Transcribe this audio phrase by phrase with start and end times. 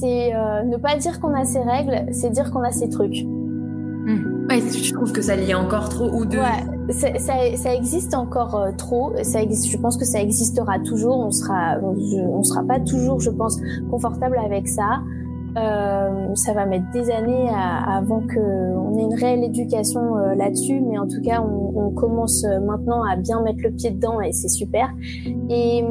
[0.00, 0.32] c'est
[0.64, 3.24] ne pas dire qu'on a ses règles, c'est dire qu'on a ses trucs.
[3.24, 4.46] Mmh.
[4.48, 6.38] Ouais, je trouve que ça lie encore trop ou deux.
[6.38, 7.08] Ouais, ça,
[7.56, 9.12] ça, existe encore trop.
[9.22, 11.18] Ça existe, je pense que ça existera toujours.
[11.18, 13.58] On sera, on sera pas toujours, je pense,
[13.90, 15.00] confortable avec ça.
[15.56, 20.98] Euh, ça va mettre des années avant qu'on ait une réelle éducation euh, là-dessus, mais
[20.98, 24.32] en tout cas, on, on, commence euh, maintenant à bien mettre le pied dedans et
[24.32, 24.90] c'est super.
[25.48, 25.82] Et,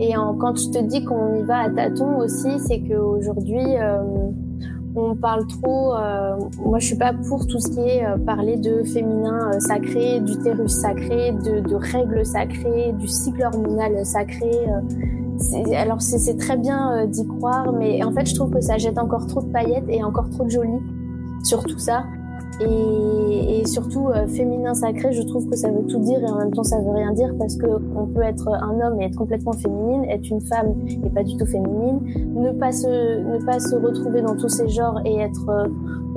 [0.00, 4.02] et en, quand je te dis qu'on y va à tâtons aussi, c'est qu'aujourd'hui, euh,
[4.94, 5.94] on parle trop.
[5.94, 10.72] Euh, moi, je suis pas pour tout ce qui est parler de féminin sacré, d'utérus
[10.72, 14.50] sacré, de, de, règles sacrées, du cycle hormonal sacré
[15.74, 18.98] alors c'est très bien euh, d'y croire, mais en fait je trouve que ça jette
[18.98, 20.78] encore trop de paillettes et encore trop de joli
[21.42, 22.04] sur tout ça.
[22.58, 26.38] Et, et surtout euh, féminin sacré, je trouve que ça veut tout dire et en
[26.38, 29.16] même temps ça veut rien dire parce que on peut être un homme et être
[29.16, 30.72] complètement féminine, être une femme
[31.04, 32.00] et pas du tout féminine,
[32.34, 35.68] ne pas se ne pas se retrouver dans tous ces genres et être euh,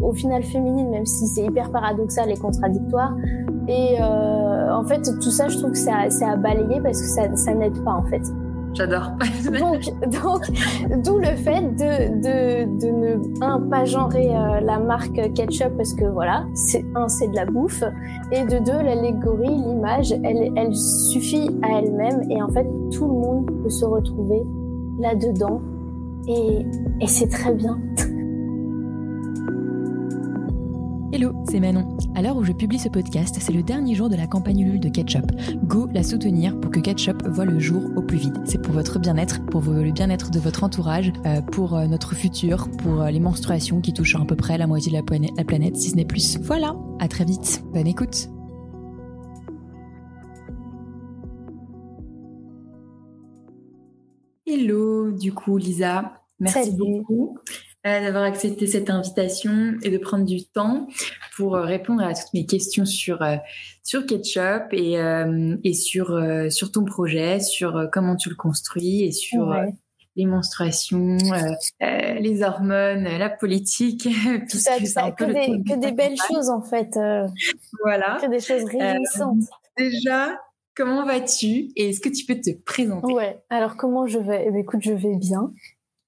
[0.02, 3.14] au final féminine, même si c'est hyper paradoxal et contradictoire.
[3.68, 7.36] Et en fait tout ça, je trouve que c'est à, à balayer parce que ça,
[7.36, 8.24] ça n'aide pas en fait.
[8.74, 9.12] J'adore.
[9.60, 15.34] donc, donc, d'où le fait de, de, de ne un, pas genrer euh, la marque
[15.34, 17.84] ketchup parce que voilà, c'est un, c'est de la bouffe,
[18.32, 23.14] et de deux, l'allégorie, l'image, elle, elle suffit à elle-même, et en fait, tout le
[23.14, 24.44] monde peut se retrouver
[25.00, 25.62] là-dedans,
[26.28, 26.66] et,
[27.02, 27.80] et c'est très bien.
[31.12, 31.98] Hello, c'est Manon.
[32.14, 34.80] À l'heure où je publie ce podcast, c'est le dernier jour de la campagne Ulule
[34.80, 35.26] de Ketchup.
[35.64, 38.36] Go la soutenir pour que Ketchup voit le jour au plus vite.
[38.46, 42.70] C'est pour votre bien-être, pour le bien-être de votre entourage, euh, pour euh, notre futur,
[42.78, 45.44] pour euh, les menstruations qui touchent à peu près la moitié de la, planète, la
[45.44, 46.38] planète si ce n'est plus.
[46.42, 47.64] Voilà, à très vite.
[47.74, 48.30] Bonne écoute.
[54.46, 56.22] Hello, du coup, Lisa.
[56.40, 57.40] Merci beaucoup.
[57.88, 60.88] Euh, d'avoir accepté cette invitation et de prendre du temps
[61.38, 63.38] pour euh, répondre à toutes mes questions sur euh,
[63.84, 64.96] sur Ketchup et
[65.64, 69.56] et sur sur ton projet, sur comment tu le construis et sur
[70.18, 71.16] les menstruations,
[71.80, 74.10] les hormones, la politique.
[74.52, 77.00] Tout ça, tout ça que, des, que des belles choses en fait.
[77.84, 78.18] voilà.
[78.22, 79.46] Que des choses réjouissantes.
[79.78, 80.38] déjà,
[80.76, 83.14] comment vas-tu et est-ce que tu peux te présenter?
[83.14, 83.40] Ouais.
[83.50, 84.44] Alors comment je vais?
[84.48, 85.52] Eh ben, Écoute, je vais bien.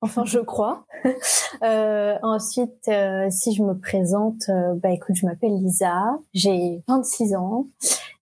[0.01, 0.85] Enfin, je crois.
[1.63, 7.35] euh, ensuite, euh, si je me présente, euh, bah écoute, je m'appelle Lisa, j'ai 26
[7.35, 7.67] ans.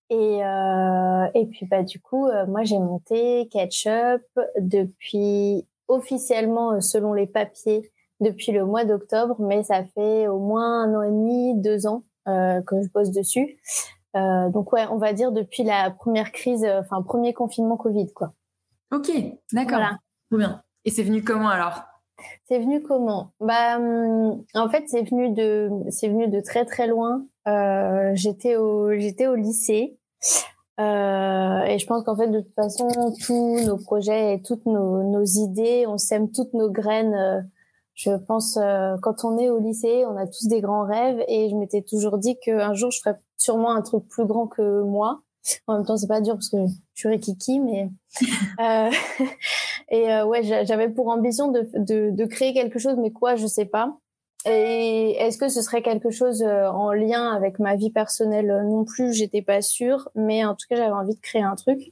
[0.09, 4.23] Et, euh, et puis bah du coup, moi j'ai monté Ketchup
[4.59, 10.95] depuis officiellement, selon les papiers, depuis le mois d'octobre, mais ça fait au moins un
[10.95, 13.59] an et demi, deux ans que je bosse dessus.
[14.15, 18.33] donc ouais, on va dire depuis la première crise, enfin premier confinement Covid, quoi.
[18.91, 19.11] Ok,
[19.53, 19.77] d'accord.
[19.77, 19.99] Voilà.
[20.31, 20.63] bien.
[20.85, 21.83] Et c'est venu comment alors?
[22.47, 23.31] C'est venu comment?
[23.39, 27.25] Bah, hum, en fait, c'est venu de, c'est venu de très très loin.
[27.47, 29.97] Euh, j'étais au, j'étais au lycée.
[30.79, 32.87] Euh, et je pense qu'en fait, de toute façon,
[33.25, 37.13] tous nos projets et toutes nos, idées, on sème toutes nos graines.
[37.13, 37.41] Euh,
[37.95, 38.57] je pense,
[39.01, 41.21] quand on est au lycée, on a tous des grands rêves.
[41.27, 44.83] Et je m'étais toujours dit qu'un jour, je ferais sûrement un truc plus grand que
[44.83, 45.21] moi.
[45.67, 46.57] En même temps, c'est pas dur parce que
[46.93, 47.89] je suis kiki, mais
[49.89, 53.47] et euh, ouais, j'avais pour ambition de, de, de, créer quelque chose, mais quoi, je
[53.47, 53.97] sais pas.
[54.45, 58.85] Et est-ce que ce serait quelque chose euh, en lien avec ma vie personnelle non
[58.85, 61.91] plus J'étais pas sûre, mais en tout cas, j'avais envie de créer un truc.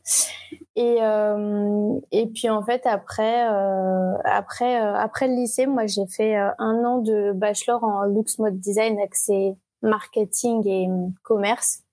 [0.76, 6.36] Et euh, et puis en fait, après euh, après après le lycée, moi, j'ai fait
[6.36, 10.88] un an de bachelor en luxe mode design, accès marketing et
[11.24, 11.84] commerce.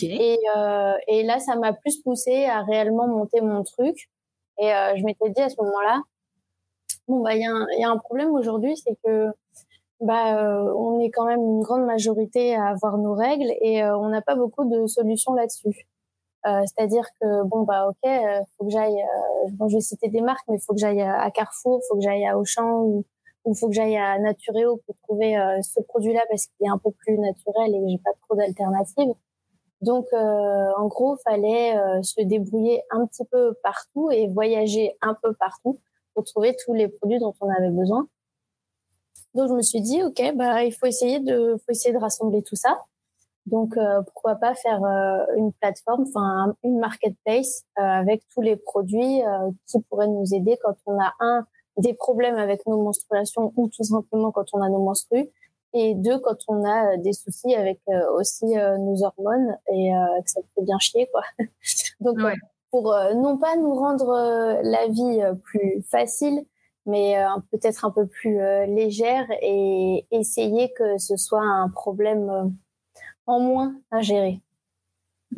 [0.00, 4.08] Et, euh, et là, ça m'a plus poussé à réellement monter mon truc.
[4.58, 6.02] Et euh, je m'étais dit à ce moment-là,
[7.08, 9.30] bon bah il y, a un, y a un problème aujourd'hui, c'est que
[10.00, 13.96] bah euh, on est quand même une grande majorité à avoir nos règles et euh,
[13.96, 15.86] on n'a pas beaucoup de solutions là-dessus.
[16.46, 18.10] Euh, c'est-à-dire que bon bah ok,
[18.58, 19.02] faut que j'aille,
[19.52, 22.26] bon je vais citer des marques, mais faut que j'aille à Carrefour, faut que j'aille
[22.26, 23.04] à Auchan ou
[23.46, 26.90] il faut que j'aille à Natureo pour trouver ce produit-là parce qu'il est un peu
[26.90, 29.14] plus naturel et j'ai pas trop d'alternatives.
[29.84, 35.14] Donc, euh, en gros, fallait euh, se débrouiller un petit peu partout et voyager un
[35.22, 35.78] peu partout
[36.14, 38.08] pour trouver tous les produits dont on avait besoin.
[39.34, 42.42] Donc, je me suis dit, ok, bah, il faut essayer de, faut essayer de rassembler
[42.42, 42.80] tout ça.
[43.44, 44.80] Donc, euh, pourquoi pas faire
[45.36, 49.20] une plateforme, enfin, une marketplace avec tous les produits
[49.66, 51.44] qui pourraient nous aider quand on a un
[51.76, 55.28] des problèmes avec nos menstruations ou tout simplement quand on a nos menstrues
[55.74, 59.90] et deux quand on a euh, des soucis avec euh, aussi euh, nos hormones et
[60.24, 61.22] que ça fait bien chier quoi.
[62.00, 62.18] Donc
[62.70, 66.44] pour non pas nous rendre la vie plus facile,
[66.86, 67.16] mais
[67.52, 68.36] peut-être un peu plus
[68.66, 72.52] légère et essayer que ce soit un problème
[73.26, 74.40] en moins à gérer.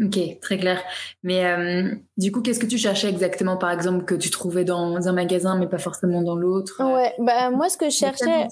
[0.03, 0.83] Ok, très clair.
[1.23, 5.09] Mais euh, du coup, qu'est-ce que tu cherchais exactement, par exemple, que tu trouvais dans
[5.09, 8.47] un magasin, mais pas forcément dans l'autre Ouais, bah moi, ce que je cherchais,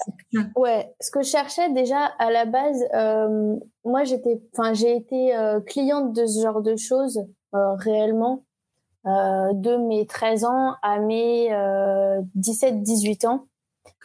[0.55, 5.35] ouais, ce que je cherchais déjà à la base, euh, moi, j'étais, enfin, j'ai été
[5.35, 7.19] euh, cliente de ce genre de choses
[7.53, 8.43] réellement
[9.05, 11.49] de mes 13 ans à mes
[12.35, 13.45] 17-18 ans.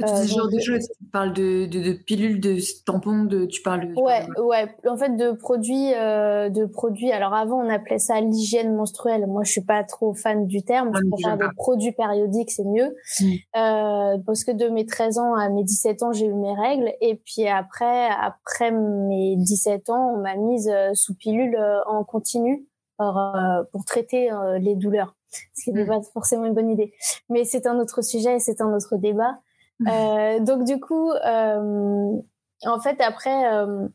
[0.07, 3.47] Tu dis ce genre de choses, tu parles de, de, de, pilules, de tampons, de,
[3.47, 4.01] tu parles de...
[4.01, 7.13] Ouais, ouais, en fait de produits, euh, de produits.
[7.13, 9.27] Alors avant on appelait ça l'hygiène menstruelle.
[9.27, 10.93] Moi je suis pas trop fan du terme.
[10.95, 12.95] je préfère des produits périodiques, c'est mieux.
[13.21, 13.25] Mm.
[13.57, 16.93] Euh, parce que de mes 13 ans à mes 17 ans j'ai eu mes règles
[17.01, 22.05] et puis après après mes 17 ans on m'a mise euh, sous pilule euh, en
[22.05, 22.67] continu
[22.97, 24.31] pour, euh, pour traiter
[24.61, 25.17] les douleurs.
[25.55, 25.89] Ce qui n'est mm.
[25.89, 26.93] pas forcément une bonne idée.
[27.29, 29.39] Mais c'est un autre sujet, c'est un autre débat.
[29.87, 32.17] Euh, donc du coup, euh,
[32.65, 33.89] en fait, après, euh,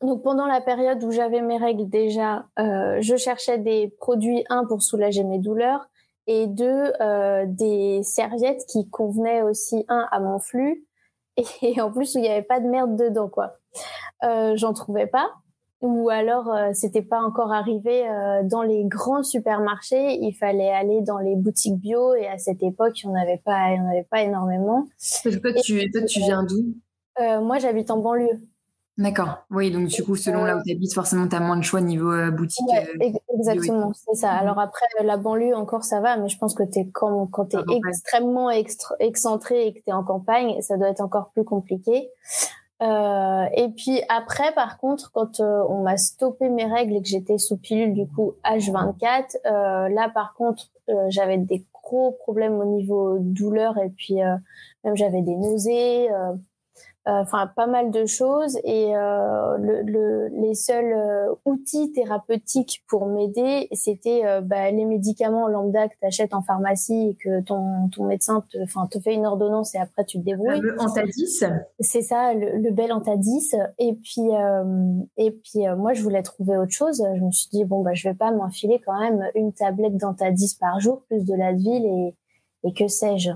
[0.00, 4.82] donc pendant la période où j'avais mes règles déjà, je cherchais des produits un pour
[4.82, 5.88] soulager mes douleurs
[6.26, 6.92] et deux
[7.46, 10.84] des serviettes qui convenaient aussi un à mon flux
[11.36, 13.58] et, en plus où il n'y avait pas de merde dedans quoi.
[14.22, 15.30] J'en trouvais pas
[15.82, 20.18] ou alors euh, c'était pas encore arrivé euh, dans les grands supermarchés.
[20.20, 23.42] Il fallait aller dans les boutiques bio et à cette époque, il n'y en avait
[23.44, 24.86] pas, il y en avait pas énormément.
[25.22, 26.74] Toi, tu, toi, tu viens d'où?
[27.20, 28.40] Euh, Moi, j'habite en banlieue.
[28.98, 29.38] D'accord.
[29.50, 31.80] Oui, donc du coup, selon là où tu habites, forcément, tu as moins de choix
[31.80, 32.68] niveau boutique.
[32.68, 34.34] Ouais, exactement, c'est ça.
[34.34, 34.38] Mhm.
[34.40, 37.56] Alors après, la banlieue, encore, ça va, mais je pense que es, quand, quand tu
[37.56, 42.10] es extrêmement excentré et que tu es en campagne, ça doit être encore plus compliqué.
[42.82, 47.06] Euh, et puis après, par contre, quand euh, on m'a stoppé mes règles et que
[47.06, 50.68] j'étais sous pilule du coup H24, euh, là par contre,
[51.08, 56.08] j'avais des gros problèmes au niveau douleur et puis même j'avais des nausées.
[57.08, 62.84] Euh, enfin pas mal de choses et euh, le, le, les seuls euh, outils thérapeutiques
[62.86, 67.88] pour m'aider c'était bah, les médicaments lambda que tu achètes en pharmacie et que ton,
[67.88, 70.60] ton médecin te, enfin, te fait une ordonnance et après tu te débrouilles.
[70.60, 71.40] Le Antadis
[71.80, 73.50] C'est ça, le, le, bel Antadis.
[73.78, 74.28] Et puis,
[75.16, 77.02] et puis moi, je voulais trouver autre chose.
[77.16, 80.56] Je me suis dit, bon, bah, je vais pas m'enfiler quand même une tablette d'Antadis
[80.60, 82.14] par jour, plus de la ville et,
[82.64, 83.30] et que sais-je.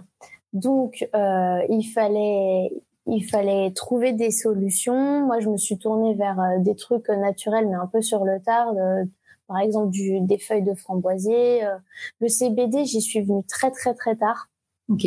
[0.53, 2.71] Donc, euh, il fallait,
[3.06, 5.25] il fallait trouver des solutions.
[5.26, 8.41] Moi, je me suis tournée vers euh, des trucs naturels, mais un peu sur le
[8.41, 8.75] tard.
[8.76, 9.05] Euh,
[9.47, 11.64] par exemple, du, des feuilles de framboisier.
[11.64, 11.76] Euh.
[12.20, 14.49] le CBD, j'y suis venue très, très, très tard.
[14.88, 15.06] Ok.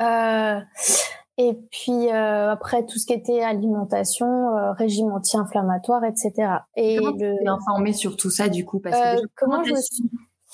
[0.00, 0.60] Euh,
[1.36, 6.32] et puis après tout ce qui était alimentation, régime anti-inflammatoire, etc.
[6.76, 8.78] Et comment tu sur tout ça du coup?
[8.78, 10.04] Parce que comment je me suis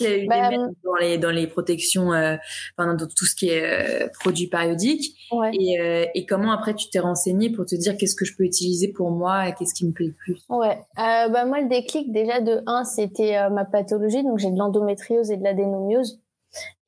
[0.01, 0.51] bah,
[0.85, 2.37] dans les, dans les protections, euh,
[2.77, 5.17] enfin, dans tout ce qui est euh, produits périodiques.
[5.53, 8.45] Et, euh, et, comment après tu t'es renseigné pour te dire qu'est-ce que je peux
[8.45, 10.39] utiliser pour moi et qu'est-ce qui me plaît le plus?
[10.49, 14.59] Ouais, euh, bah moi le déclic déjà de 1 c'était ma pathologie, donc j'ai de
[14.59, 16.21] l'endométriose et de l'adénomiose.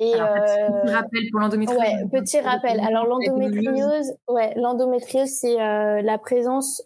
[0.01, 1.79] Et Alors, petit rappel pour l'endométriose.
[1.79, 2.81] Ouais, petit rappel.
[2.81, 6.83] Alors l'endométriose, ouais, l'endométriose c'est la présence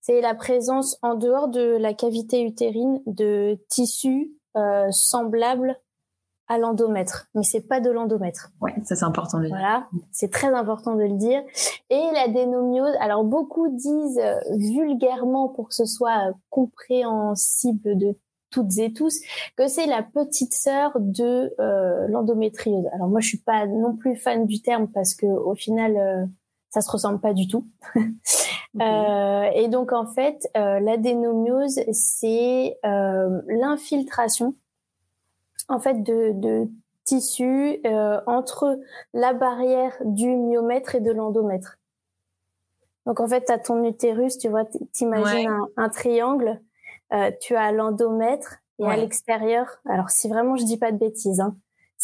[0.00, 5.76] c'est la présence en dehors de la cavité utérine de tissus euh, semblable
[6.50, 8.50] à l'endomètre, mais c'est pas de l'endomètre.
[8.60, 9.56] Ouais, ça c'est important de le dire.
[9.56, 11.42] Voilà, c'est très important de le dire.
[11.90, 18.16] Et la dénomiose, alors beaucoup disent euh, vulgairement pour que ce soit compréhensible de
[18.50, 19.20] toutes et tous
[19.56, 22.86] que c'est la petite sœur de euh, l'endométriose.
[22.92, 26.26] Alors moi je suis pas non plus fan du terme parce que au final euh,
[26.70, 27.66] ça se ressemble pas du tout.
[28.80, 34.54] Euh, et donc en fait, euh, l'adénomiose, c'est euh, l'infiltration
[35.68, 36.68] en fait de, de
[37.02, 38.78] tissus euh, entre
[39.12, 41.78] la barrière du myomètre et de l'endomètre.
[43.06, 46.60] Donc en fait, tu as ton utérus, tu vois, t'imagines un, un, triangle,
[47.12, 51.40] euh, tu as l'endomètre et à l'extérieur, alors si vraiment je dis pas de bêtises,
[51.40, 51.56] hein,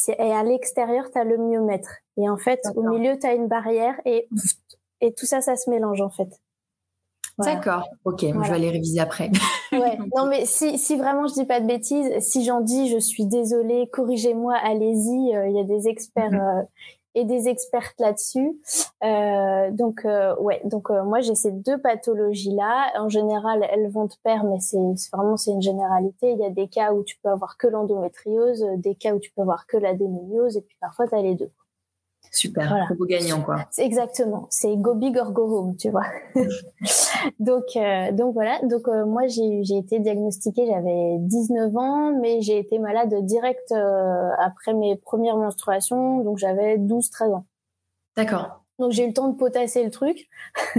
[0.08, 1.88] et à l'extérieur, tu as le myomètre.
[2.18, 4.28] Et en fait, au milieu, tu as une barrière et,
[5.00, 6.28] et tout ça, ça se mélange en fait.
[7.38, 9.30] D'accord, ok, je vais aller réviser après.
[9.72, 9.98] ouais.
[10.16, 13.26] Non, mais si, si vraiment je dis pas de bêtises, si j'en dis, je suis
[13.26, 15.36] désolée, corrigez-moi, allez-y.
[15.36, 16.40] Euh, il y a des experts mhm.
[16.40, 16.62] euh,
[17.14, 18.58] et des expertes là-dessus.
[19.04, 22.92] Euh, donc, euh, ouais, donc moi j'ai ces deux pathologies-là.
[22.98, 24.78] En général, elles vont de pair, mais c'est
[25.12, 26.32] vraiment c'est une généralité.
[26.32, 29.30] Il y a des cas où tu peux avoir que l'endométriose, des cas où tu
[29.32, 31.50] peux avoir que la démoniose, et puis parfois tu as les deux.
[32.30, 32.86] Super, voilà.
[33.08, 33.64] gagnant quoi.
[33.78, 36.06] Exactement, c'est go big or go home, tu vois.
[37.40, 42.42] donc euh, donc voilà, donc euh, moi j'ai j'ai été diagnostiquée, j'avais 19 ans, mais
[42.42, 47.46] j'ai été malade direct euh, après mes premières menstruations, donc j'avais 12 13 ans.
[48.16, 48.62] D'accord.
[48.78, 50.28] Donc j'ai eu le temps de potasser le truc.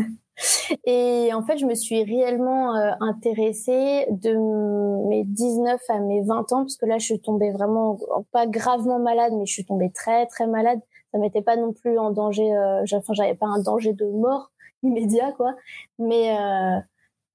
[0.86, 4.36] Et en fait, je me suis réellement intéressée de
[5.08, 7.98] mes 19 à mes 20 ans, parce que là, je suis tombée vraiment,
[8.32, 10.80] pas gravement malade, mais je suis tombée très, très malade
[11.12, 14.52] ça m'était pas non plus en danger euh, enfin j'avais pas un danger de mort
[14.84, 15.56] immédiat quoi.
[16.00, 16.80] Mais euh,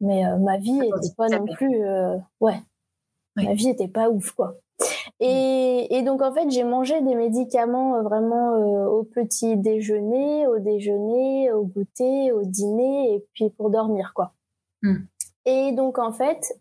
[0.00, 1.82] mais euh, ma vie était pas non plus
[2.40, 2.60] ouais.
[3.36, 4.54] Ma vie était pas ouf quoi.
[5.20, 8.54] Et, et donc en fait j'ai mangé des médicaments vraiment
[8.86, 14.32] au petit déjeuner au déjeuner au goûter au dîner et puis pour dormir quoi.
[14.82, 14.96] Mmh.
[15.44, 16.58] et donc en fait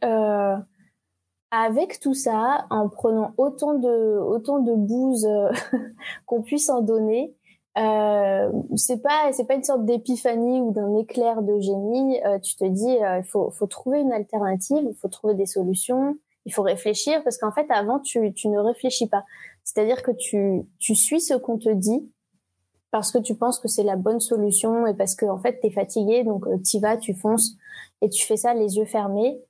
[1.52, 5.52] avec tout ça, en prenant autant de autant de bouse euh,
[6.26, 7.36] qu'on puisse en donner,
[7.78, 12.22] euh, c'est pas c'est pas une sorte d'épiphanie ou d'un éclair de génie.
[12.26, 15.46] Euh, tu te dis euh, il faut faut trouver une alternative, il faut trouver des
[15.46, 19.24] solutions, il faut réfléchir parce qu'en fait avant tu tu ne réfléchis pas.
[19.64, 22.12] C'est-à-dire que tu tu suis ce qu'on te dit
[22.92, 25.68] parce que tu penses que c'est la bonne solution et parce que en fait tu
[25.68, 27.56] es fatigué donc tu vas, tu fonces
[28.02, 29.42] et tu fais ça les yeux fermés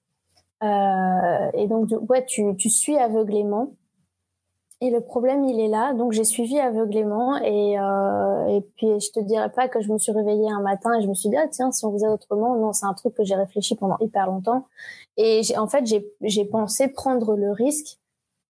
[0.61, 3.73] et donc, ouais, tu, tu suis aveuglément.
[4.83, 5.93] Et le problème, il est là.
[5.93, 7.37] Donc, j'ai suivi aveuglément.
[7.37, 10.91] Et, euh, et puis, je te dirais pas que je me suis réveillée un matin
[10.97, 12.55] et je me suis dit, ah, tiens, si on faisait autrement.
[12.55, 14.65] Non, c'est un truc que j'ai réfléchi pendant hyper longtemps.
[15.17, 15.85] Et en fait,
[16.21, 17.99] j'ai pensé prendre le risque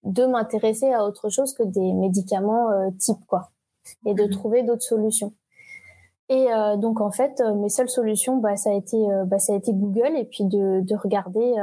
[0.03, 3.51] de m'intéresser à autre chose que des médicaments euh, type, quoi.
[4.05, 4.29] Et de mmh.
[4.29, 5.33] trouver d'autres solutions.
[6.31, 9.37] Et euh, donc en fait, euh, mes seules solutions, bah, ça a été, euh, bah,
[9.37, 11.53] ça a été Google et puis de, de regarder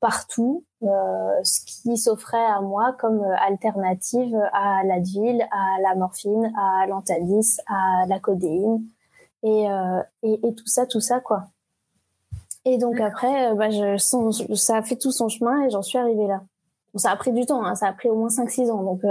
[0.00, 7.58] partout ce qui s'offrait à moi comme alternative à l'Advil, à la morphine, à l'Antalis,
[7.66, 8.84] à la codéine
[9.42, 9.66] et,
[10.22, 11.48] et, et, tout ça, tout ça quoi.
[12.64, 13.96] Et donc après, bah, je,
[14.54, 16.42] ça a fait tout son chemin et j'en suis arrivée là.
[16.94, 19.02] Bon, ça a pris du temps, hein, ça a pris au moins 5-6 ans donc.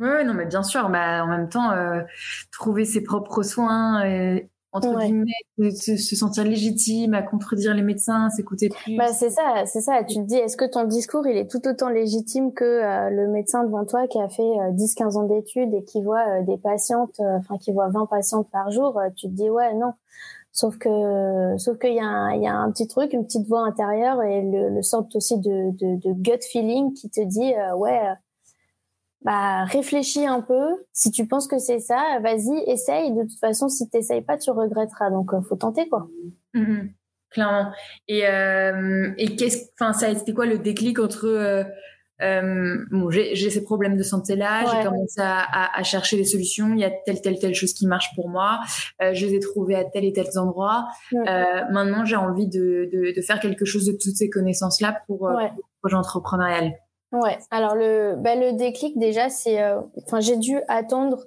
[0.00, 0.88] Oui, non, mais bien sûr.
[0.88, 2.00] Bah, en même temps, euh,
[2.50, 4.40] trouver ses propres soins, euh,
[4.72, 8.96] entre guillemets, se, sentir légitime, à contredire les médecins, s'écouter plus.
[8.96, 10.02] Bah, c'est ça, c'est ça.
[10.04, 13.28] Tu te dis, est-ce que ton discours, il est tout autant légitime que euh, le
[13.28, 17.58] médecin devant toi qui a fait 10-15 ans d'études et qui voit des patientes, enfin,
[17.58, 19.92] qui voit 20 patientes par jour, tu te dis, ouais, non.
[20.52, 23.46] Sauf que, sauf qu'il y a un, il y a un petit truc, une petite
[23.46, 27.52] voix intérieure et le, le sorte aussi de, de, de gut feeling qui te dit,
[27.76, 28.00] ouais,
[29.22, 30.84] bah réfléchis un peu.
[30.92, 33.12] Si tu penses que c'est ça, vas-y, essaye.
[33.12, 35.10] De toute façon, si t'essayes pas, tu regretteras.
[35.10, 36.08] Donc, euh, faut tenter quoi.
[36.54, 36.88] Mmh
[37.30, 37.72] clairement.
[38.08, 41.64] Et euh, et qu'est-ce, enfin, ça, c'était quoi le déclic entre euh,
[42.22, 46.24] euh bon, j'ai, j'ai ces problèmes de santé là, j'ai commencé à, à, chercher des
[46.24, 46.74] solutions.
[46.74, 48.60] Il y a telle telle telle chose qui marche pour moi.
[49.00, 50.88] Euh, je les ai trouvées à tel et tel endroit.
[51.12, 55.18] maintenant, j'ai envie de, de, de faire quelque chose de toutes ces connaissances là pour,
[55.18, 56.72] pour le projet entrepreneurial.
[57.12, 57.38] Ouais.
[57.50, 61.24] Alors le bah, le déclic déjà c'est euh, enfin j'ai dû attendre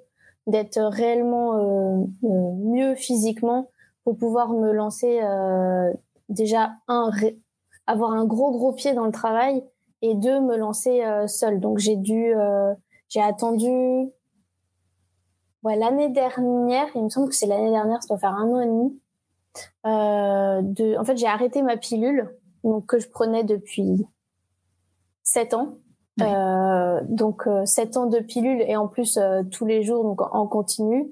[0.47, 3.67] d'être réellement euh, euh, mieux physiquement
[4.05, 5.21] pour pouvoir me lancer
[6.29, 7.11] déjà un
[7.87, 9.63] avoir un gros gros pied dans le travail
[10.01, 11.59] et deux me lancer seule.
[11.59, 12.33] Donc j'ai dû
[13.09, 13.69] j'ai attendu
[15.63, 18.61] ouais l'année dernière, il me semble que c'est l'année dernière, ça doit faire un an
[18.61, 18.99] et demi.
[19.85, 22.29] de en fait, j'ai arrêté ma pilule
[22.63, 24.05] donc que je prenais depuis
[25.23, 25.75] 7 ans.
[26.21, 30.21] Euh, donc euh, 7 ans de pilule et en plus euh, tous les jours donc
[30.21, 31.07] en continu.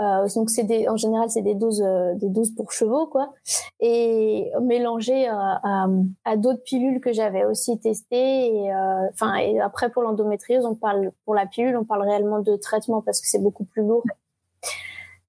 [0.00, 3.34] Euh, donc c'est des en général c'est des doses euh, des doses pour chevaux quoi
[3.80, 5.88] et mélangées à,
[6.24, 8.74] à, d'autres pilules que j'avais aussi testées et
[9.12, 13.02] enfin et après pour l'endométriose on parle pour la pilule on parle réellement de traitement
[13.02, 14.04] parce que c'est beaucoup plus lourd.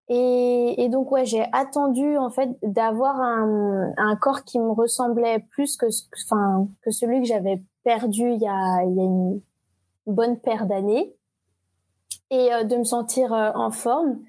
[0.10, 5.40] Et, et, donc ouais, j'ai attendu en fait d'avoir un, un, corps qui me ressemblait
[5.52, 5.88] plus que,
[6.24, 9.40] enfin, que celui que j'avais perdu il y a, il y a une
[10.08, 11.16] bonne paire d'années
[12.30, 14.20] et euh, de me sentir euh, en forme.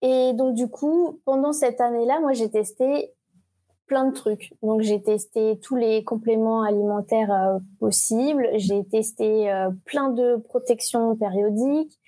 [0.00, 3.12] Et donc du coup, pendant cette année-là, moi j'ai testé
[3.86, 4.54] plein de trucs.
[4.62, 9.52] Donc j'ai testé tous les compléments alimentaires euh, possibles, j'ai testé
[9.84, 12.00] plein de protections périodiques,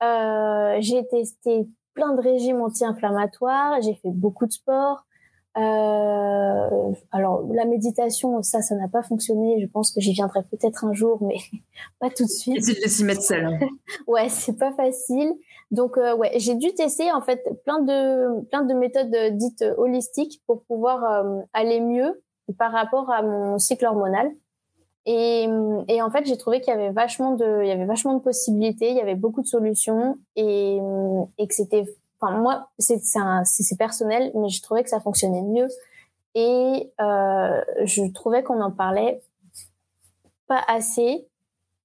[0.00, 5.04] j'ai testé plein de régimes anti-inflammatoires, j'ai fait beaucoup de sport,
[5.58, 9.60] euh, alors la méditation, ça, ça n'a pas fonctionné.
[9.60, 11.36] Je pense que j'y viendrai peut-être un jour, mais
[12.00, 12.62] pas tout de suite.
[12.62, 13.22] C'est de s'y mettre.
[13.32, 13.58] Hein.
[14.06, 15.34] ouais, c'est pas facile.
[15.70, 20.42] Donc euh, ouais, j'ai dû tester en fait plein de plein de méthodes dites holistiques
[20.46, 22.22] pour pouvoir euh, aller mieux
[22.58, 24.30] par rapport à mon cycle hormonal.
[25.10, 25.48] Et,
[25.88, 28.20] et en fait, j'ai trouvé qu'il y avait vachement de, il y avait vachement de
[28.20, 30.78] possibilités, il y avait beaucoup de solutions et,
[31.38, 31.84] et que c'était,
[32.20, 33.00] enfin moi, c'est
[33.44, 35.68] c'est personnel, mais je trouvais que ça fonctionnait mieux
[36.34, 39.22] et euh, je trouvais qu'on en parlait
[40.46, 41.26] pas assez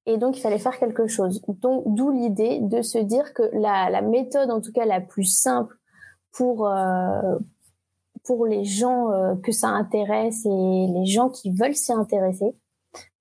[0.05, 1.41] et donc il fallait faire quelque chose.
[1.47, 5.25] Donc d'où l'idée de se dire que la, la, méthode, en tout cas la plus
[5.25, 5.75] simple
[6.31, 7.37] pour euh,
[8.23, 12.55] pour les gens euh, que ça intéresse et les gens qui veulent s'y intéresser,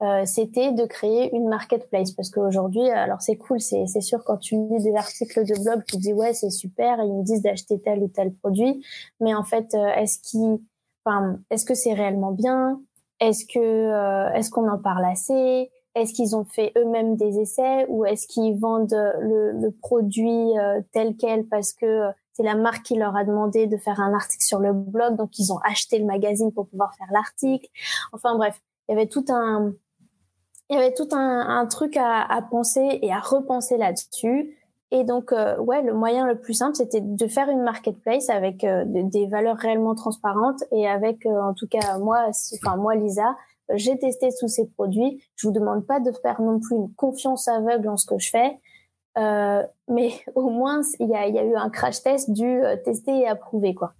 [0.02, 2.12] euh, c'était de créer une marketplace.
[2.12, 5.84] Parce qu'aujourd'hui, alors c'est cool, c'est c'est sûr quand tu lis des articles de blog,
[5.86, 8.84] tu dis ouais c'est super, ils me disent d'acheter tel ou tel produit,
[9.20, 10.60] mais en fait euh, est-ce qu'ils,
[11.04, 12.80] enfin est-ce que c'est réellement bien,
[13.20, 17.86] est-ce que euh, est-ce qu'on en parle assez, est-ce qu'ils ont fait eux-mêmes des essais?
[17.88, 20.52] Ou est-ce qu'ils vendent le, le produit
[20.92, 24.42] tel quel parce que c'est la marque qui leur a demandé de faire un article
[24.42, 27.68] sur le blog, donc ils ont acheté le magazine pour pouvoir faire l'article?
[28.12, 29.72] Enfin bref, il y avait tout un,
[30.72, 34.56] il y avait tout un, truc à, penser et à repenser là-dessus.
[34.90, 38.64] Et donc, euh, ouais, le moyen le plus simple, c'était de faire une marketplace avec
[38.64, 43.36] euh, des valeurs réellement transparentes et avec, euh, en tout cas, moi, enfin moi, Lisa,
[43.74, 45.22] j'ai testé tous ces produits.
[45.36, 48.30] Je vous demande pas de faire non plus une confiance aveugle en ce que je
[48.30, 48.58] fais.
[49.16, 53.28] Mais au moins, il y a, y a, eu un crash test du tester et
[53.28, 53.92] approuver, quoi.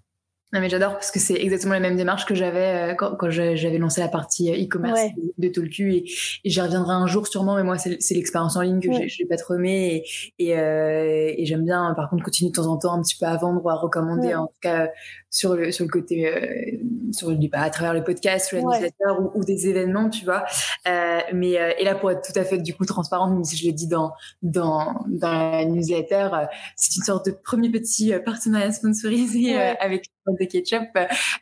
[0.53, 3.31] Non mais j'adore parce que c'est exactement la même démarche que j'avais euh, quand, quand
[3.31, 5.01] j'avais lancé la partie e-commerce
[5.39, 6.05] de, Tolku et,
[6.45, 9.09] et j'y reviendrai un jour sûrement mais moi c'est l'expérience en ligne que ouais.
[9.09, 10.05] j'ai pas trop aimé
[10.39, 13.17] et, et, euh, et j'aime bien par contre continuer de temps en temps un petit
[13.19, 14.35] peu à vendre ou à recommander ouais.
[14.35, 14.89] en tout cas
[15.33, 16.77] sur le sur le côté euh,
[17.11, 18.93] sur le bah, à travers le podcast sur la ouais.
[19.19, 20.45] ou, ou, des événements tu vois
[20.87, 23.57] euh, mais euh, et là pour être tout à fait du coup transparente même si
[23.57, 28.13] je l'ai dit dans dans dans la newsletter euh, c'est une sorte de premier petit
[28.27, 30.89] partenariat sponsorisé avec de ketchup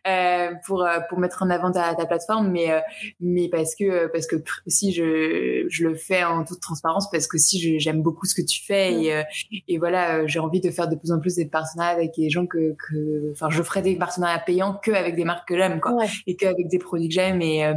[0.06, 2.50] euh, pour pour mettre en avant ta, ta plateforme.
[2.50, 2.80] Mais euh,
[3.20, 7.38] mais parce que parce que aussi je je le fais en toute transparence parce que
[7.38, 9.22] si j'aime beaucoup ce que tu fais et euh,
[9.68, 12.46] et voilà j'ai envie de faire de plus en plus des partenariats avec des gens
[12.46, 15.92] que que enfin je ferai des partenariats payants que avec des marques que j'aime quoi
[15.94, 16.06] ouais.
[16.26, 17.42] et que avec des produits que j'aime.
[17.42, 17.70] Et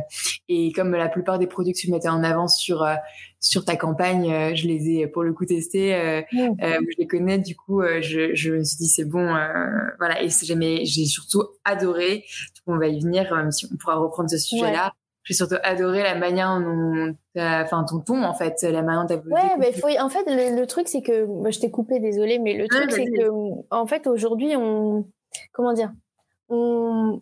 [0.47, 2.85] et comme la plupart des produits que tu mettais en avant sur
[3.43, 6.37] sur ta campagne, euh, je les ai pour le coup testés, euh, mmh.
[6.63, 9.35] euh, je les connais, du coup, je, je me suis dit c'est bon,
[9.99, 10.23] voilà.
[10.23, 12.23] Et j'ai surtout adoré.
[12.65, 14.85] On va y venir, même si on pourra reprendre ce sujet-là.
[14.85, 14.91] Ouais.
[15.25, 19.57] J'ai surtout adoré la manière dont, enfin ton ton en fait, la manière dont Ouais,
[19.59, 22.57] mais faut, en fait le, le truc c'est que, bah, je t'ai coupé, désolé, mais
[22.57, 23.29] le truc c'est que,
[23.71, 25.05] en fait aujourd'hui on,
[25.53, 25.93] comment dire,
[26.49, 27.21] on,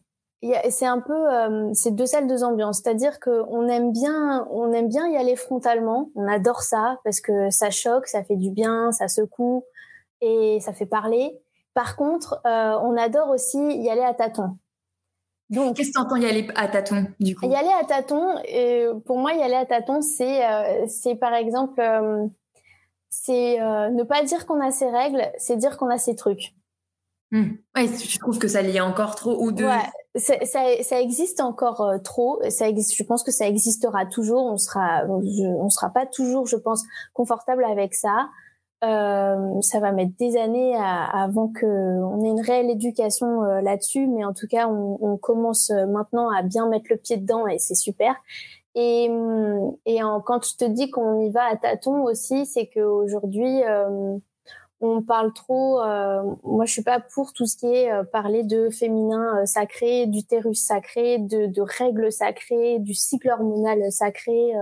[0.69, 2.81] c'est un peu euh, c'est deux salles deux ambiances.
[2.83, 6.09] C'est-à-dire que on aime bien on aime bien y aller frontalement.
[6.15, 9.63] On adore ça parce que ça choque ça fait du bien ça secoue
[10.21, 11.39] et ça fait parler.
[11.73, 14.57] Par contre euh, on adore aussi y aller à tâtons.
[15.51, 17.45] Donc qu'est-ce que t'entends y aller à tâtons du coup?
[17.45, 21.33] Y aller à tâtons et pour moi y aller à tâtons c'est euh, c'est par
[21.33, 22.25] exemple euh,
[23.09, 26.55] c'est euh, ne pas dire qu'on a ses règles c'est dire qu'on a ses trucs
[27.31, 27.51] Mmh.
[27.75, 29.65] Ouais, je trouve que ça y encore trop ou deux.
[29.65, 30.35] Ouais, ça,
[30.83, 32.41] ça, existe encore euh, trop.
[32.49, 32.95] Ça existe.
[32.95, 34.45] Je pense que ça existera toujours.
[34.45, 38.27] On sera, je, on sera pas toujours, je pense, confortable avec ça.
[38.83, 43.61] Euh, ça va mettre des années à, avant que on ait une réelle éducation euh,
[43.61, 47.17] là-dessus, mais en tout cas, on, on, commence euh, maintenant à bien mettre le pied
[47.17, 48.15] dedans et c'est super.
[48.73, 49.09] Et,
[49.85, 54.17] et en, quand je te dis qu'on y va à tâtons aussi, c'est qu'aujourd'hui, euh,
[54.81, 55.81] on parle trop.
[55.81, 59.45] Euh, moi, je suis pas pour tout ce qui est euh, parler de féminin euh,
[59.45, 64.53] sacré, d'utérus sacré, de, de, règles sacrées, du cycle hormonal sacré.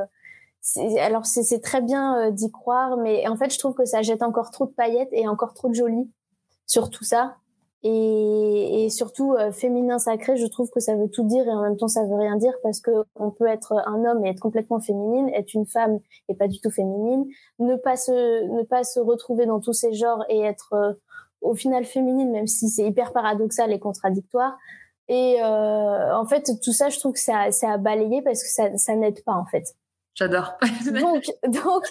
[1.00, 4.52] alors, c'est très bien d'y croire, mais en fait, je trouve que ça jette encore
[4.52, 6.12] trop de paillettes et encore trop de jolies
[6.68, 7.38] sur tout ça.
[7.84, 11.62] Et, et surtout euh, féminin sacré, je trouve que ça veut tout dire et en
[11.62, 14.42] même temps ça veut rien dire parce que on peut être un homme et être
[14.42, 17.26] complètement féminine, être une femme et pas du tout féminine,
[17.60, 20.94] ne pas se ne pas se retrouver dans tous ces genres et être euh,
[21.40, 24.58] au final féminine même si c'est hyper paradoxal et contradictoire.
[25.08, 28.50] Et euh, en fait tout ça, je trouve que ça c'est à balayer parce que
[28.50, 29.64] ça ça n'aide pas en fait.
[30.20, 30.58] J'adore.
[31.02, 31.84] donc, donc,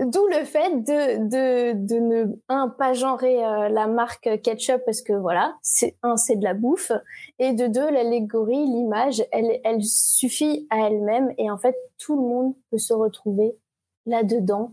[0.00, 5.02] d'où le fait de, de, de ne, un, pas genrer euh, la marque ketchup parce
[5.02, 6.90] que voilà, c'est, un, c'est de la bouffe,
[7.38, 12.22] et de deux, l'allégorie, l'image, elle, elle suffit à elle-même, et en fait, tout le
[12.22, 13.56] monde peut se retrouver
[14.04, 14.72] là-dedans,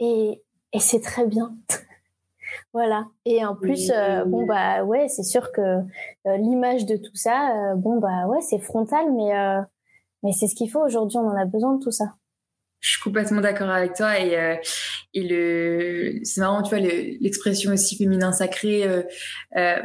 [0.00, 1.54] et, et c'est très bien.
[2.72, 3.06] voilà.
[3.26, 7.76] Et en plus, euh, bon, bah, ouais, c'est sûr que euh, l'image de tout ça,
[7.76, 9.30] bon, bah, ouais, c'est frontal, mais,
[10.24, 12.14] mais c'est ce qu'il faut aujourd'hui, on en a besoin de tout ça.
[12.80, 14.56] Je suis complètement d'accord avec toi et euh,
[15.14, 19.02] et le c'est marrant tu vois l'expression aussi féminin sacré euh,
[19.56, 19.82] euh,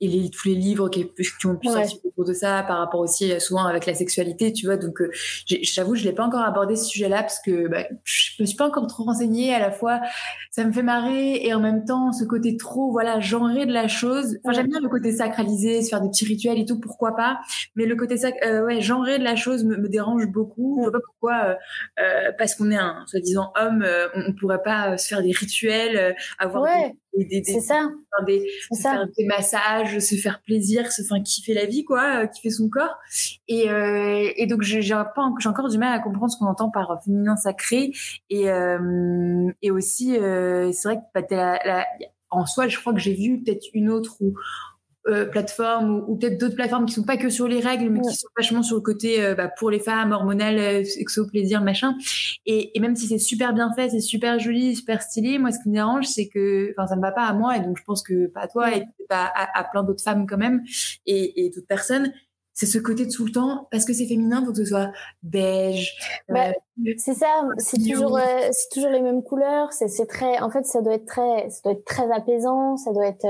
[0.00, 3.00] et les, tous les livres qui, qui ont pu sortir autour de ça, par rapport
[3.00, 4.76] aussi euh, souvent avec la sexualité, tu vois.
[4.76, 5.10] Donc, euh,
[5.46, 8.66] j'avoue, je l'ai pas encore abordé ce sujet-là parce que bah, je me suis pas
[8.66, 9.54] encore trop renseignée.
[9.54, 10.00] À la fois,
[10.50, 13.88] ça me fait marrer et en même temps, ce côté trop, voilà, genré de la
[13.88, 14.38] chose.
[14.44, 17.38] Enfin, j'aime bien le côté sacralisé, se faire des petits rituels et tout, pourquoi pas.
[17.76, 20.76] Mais le côté sac, euh, ouais, genré de la chose me, me dérange beaucoup.
[20.78, 21.56] Je vois pas pourquoi,
[22.00, 26.16] euh, parce qu'on est un soi-disant homme, on, on pourrait pas se faire des rituels,
[26.38, 26.66] avoir
[27.44, 27.90] c'est ça.
[28.26, 32.26] Des, se faire des massages, se faire plaisir, se faire kiffer la vie, quoi, euh,
[32.26, 32.96] kiffer son corps.
[33.48, 37.02] Et, euh, et donc j'ai j'ai encore du mal à comprendre ce qu'on entend par
[37.04, 37.92] féminin sacré.
[38.30, 41.86] Et, euh, et aussi, euh, c'est vrai que bah, la, la,
[42.30, 44.34] en soi, je crois que j'ai vu peut-être une autre où
[45.06, 48.14] euh, plateformes ou, peut-être d'autres plateformes qui sont pas que sur les règles, mais qui
[48.14, 51.94] sont vachement sur le côté euh, bah, pour les femmes, hormonal, euh, exo, plaisir, machin.
[52.46, 55.58] Et, et même si c'est super bien fait, c'est super joli, super stylé, moi ce
[55.62, 57.84] qui me dérange, c'est que, enfin, ça ne va pas à moi, et donc je
[57.84, 60.62] pense que pas à toi, et pas à, à, plein d'autres femmes quand même,
[61.04, 62.10] et, et d'autres personnes.
[62.54, 64.90] C'est ce côté de tout le temps, parce que c'est féminin, faut que ce soit
[65.22, 65.98] beige.
[66.30, 66.52] Bah,
[66.96, 68.18] c'est ça, c'est toujours,
[68.52, 69.70] c'est toujours les mêmes couleurs.
[69.72, 73.06] C'est très, en fait, ça doit être très, ça doit être très apaisant, ça doit
[73.08, 73.26] être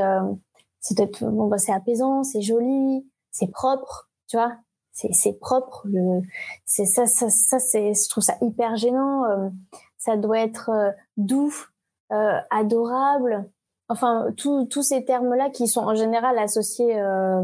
[0.84, 4.52] c'est peut-être bon bah c'est apaisant, c'est joli, c'est propre, tu vois.
[4.92, 6.20] C'est c'est propre le
[6.66, 9.48] c'est ça ça ça c'est je trouve ça hyper gênant euh,
[9.96, 11.54] ça doit être euh, doux,
[12.12, 13.50] euh, adorable.
[13.88, 16.94] Enfin, tous ces termes-là qui sont en général associés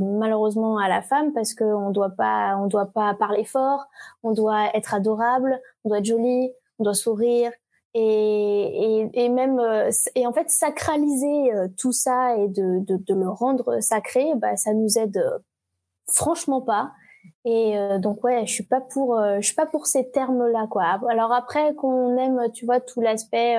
[0.00, 3.84] malheureusement à la femme parce qu'on doit pas, on doit pas parler fort,
[4.22, 7.52] on doit être adorable, on doit être joli, on doit sourire,
[7.94, 12.96] et, et, et, même euh, et en fait sacraliser euh, tout ça et de, de,
[12.96, 15.38] de le rendre sacré bah ça nous aide euh,
[16.08, 16.92] franchement pas.
[17.44, 20.98] Et donc ouais je suis pas pour je suis pas pour ces termes là quoi
[21.08, 23.56] alors après qu'on aime tu vois tout l'aspect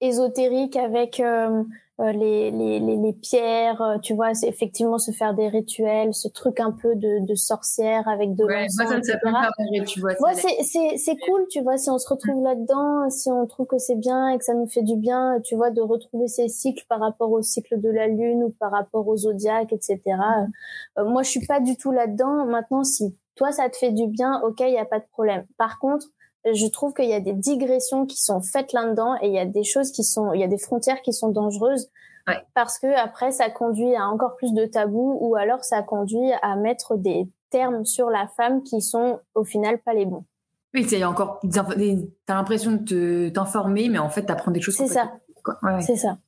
[0.00, 1.64] ésotérique avec euh,
[2.00, 6.60] les, les, les, pierres, euh, tu vois, c'est effectivement se faire des rituels, ce truc
[6.60, 10.12] un peu de, de sorcière avec de ouais, moi, ça, ça peut me tu vois.
[10.20, 13.66] Moi, c'est, c'est, c'est cool, tu vois, si on se retrouve là-dedans, si on trouve
[13.66, 16.48] que c'est bien et que ça nous fait du bien, tu vois, de retrouver ces
[16.48, 20.00] cycles par rapport au cycle de la lune ou par rapport au zodiaque, etc.
[20.98, 22.46] Euh, moi, je suis pas du tout là-dedans.
[22.46, 25.46] Maintenant, si toi, ça te fait du bien, ok, il y a pas de problème.
[25.56, 26.06] Par contre,
[26.44, 29.46] je trouve qu'il y a des digressions qui sont faites là-dedans et il y a
[29.46, 31.90] des choses qui sont, il y a des frontières qui sont dangereuses
[32.54, 36.56] parce que après ça conduit à encore plus de tabous ou alors ça conduit à
[36.56, 40.26] mettre des termes sur la femme qui sont au final pas les bons.
[40.74, 44.76] Oui, c'est encore, t'as l'impression de t'informer, mais en fait t'apprends des choses.
[44.76, 45.12] C'est ça.
[45.80, 46.18] C'est ça.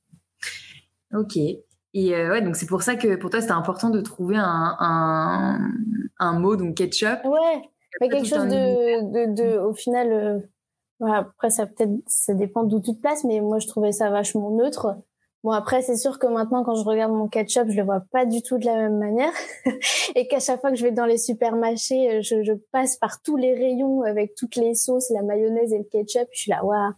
[1.12, 1.36] Ok.
[1.36, 4.76] Et euh, ouais, donc c'est pour ça que pour toi c'était important de trouver un,
[4.80, 5.70] un,
[6.18, 7.24] un mot, donc ketchup.
[7.24, 12.64] Ouais mais quelque chose de, de, de, au final, euh, après ça peut-être, ça dépend
[12.64, 14.96] d'où tu te places, mais moi je trouvais ça vachement neutre.
[15.42, 18.26] Bon après c'est sûr que maintenant quand je regarde mon ketchup, je le vois pas
[18.26, 19.32] du tout de la même manière,
[20.14, 23.22] et qu'à chaque fois que je vais dans les supermarchés, euh, je, je passe par
[23.22, 26.64] tous les rayons avec toutes les sauces, la mayonnaise et le ketchup, je suis là
[26.64, 26.92] waouh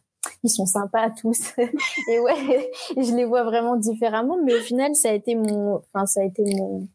[0.45, 1.53] ils sont sympas tous.
[2.11, 6.07] Et ouais je les vois vraiment différemment mais au final ça a été mon enfin
[6.07, 6.89] ça a été mon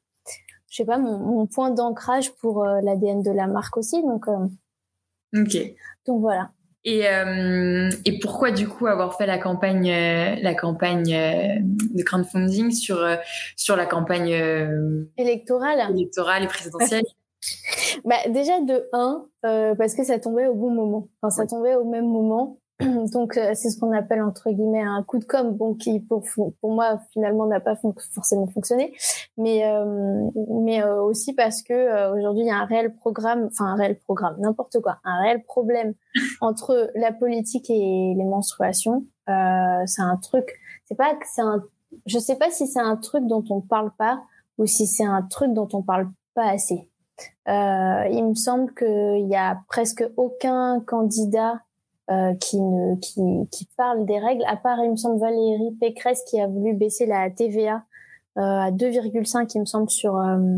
[0.69, 4.01] je sais pas, mon, point d'ancrage pour euh, l'ADN de la marque aussi.
[4.01, 4.47] Donc, euh,
[5.35, 5.57] ok.
[6.05, 6.51] Donc voilà.
[6.83, 13.05] Et, euh, et pourquoi du coup avoir fait la campagne, la campagne de crowdfunding sur
[13.57, 14.31] sur la campagne
[15.17, 17.03] électorale, électorale et présidentielle?
[18.03, 21.09] Bah déjà de un parce que ça tombait au bon moment.
[21.21, 22.57] Enfin ça tombait au même moment
[23.11, 26.23] Donc euh, c'est ce qu'on appelle entre guillemets un coup de com, bon qui pour
[26.61, 27.75] pour moi finalement n'a pas
[28.13, 28.93] forcément fonctionné,
[29.35, 30.29] mais euh,
[30.61, 33.97] mais euh, aussi parce que aujourd'hui il y a un réel programme, enfin un réel
[33.99, 35.95] programme, n'importe quoi, un réel problème
[36.41, 39.03] entre la politique et les menstruations.
[39.25, 40.45] c'est un truc,
[40.85, 41.63] c'est pas que c'est un,
[42.05, 44.21] je sais pas si c'est un truc dont on parle pas
[44.59, 46.91] ou si c'est un truc dont on parle pas assez.
[47.47, 51.61] il me semble qu'il y a presque aucun candidat
[52.09, 56.23] euh, qui, ne, qui, qui parle des règles, à part, il me semble, Valérie Pécresse
[56.23, 57.83] qui a voulu baisser la TVA
[58.37, 60.57] euh, à 2,5, il me semble, sur, euh,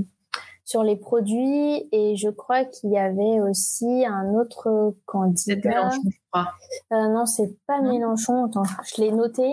[0.63, 1.89] sur les produits.
[1.91, 5.69] Et je crois qu'il y avait aussi un autre candidat.
[5.69, 6.47] Mélenchon, je crois.
[6.91, 8.45] Non, c'est pas Mélenchon.
[8.45, 9.47] Attends, je l'ai noté.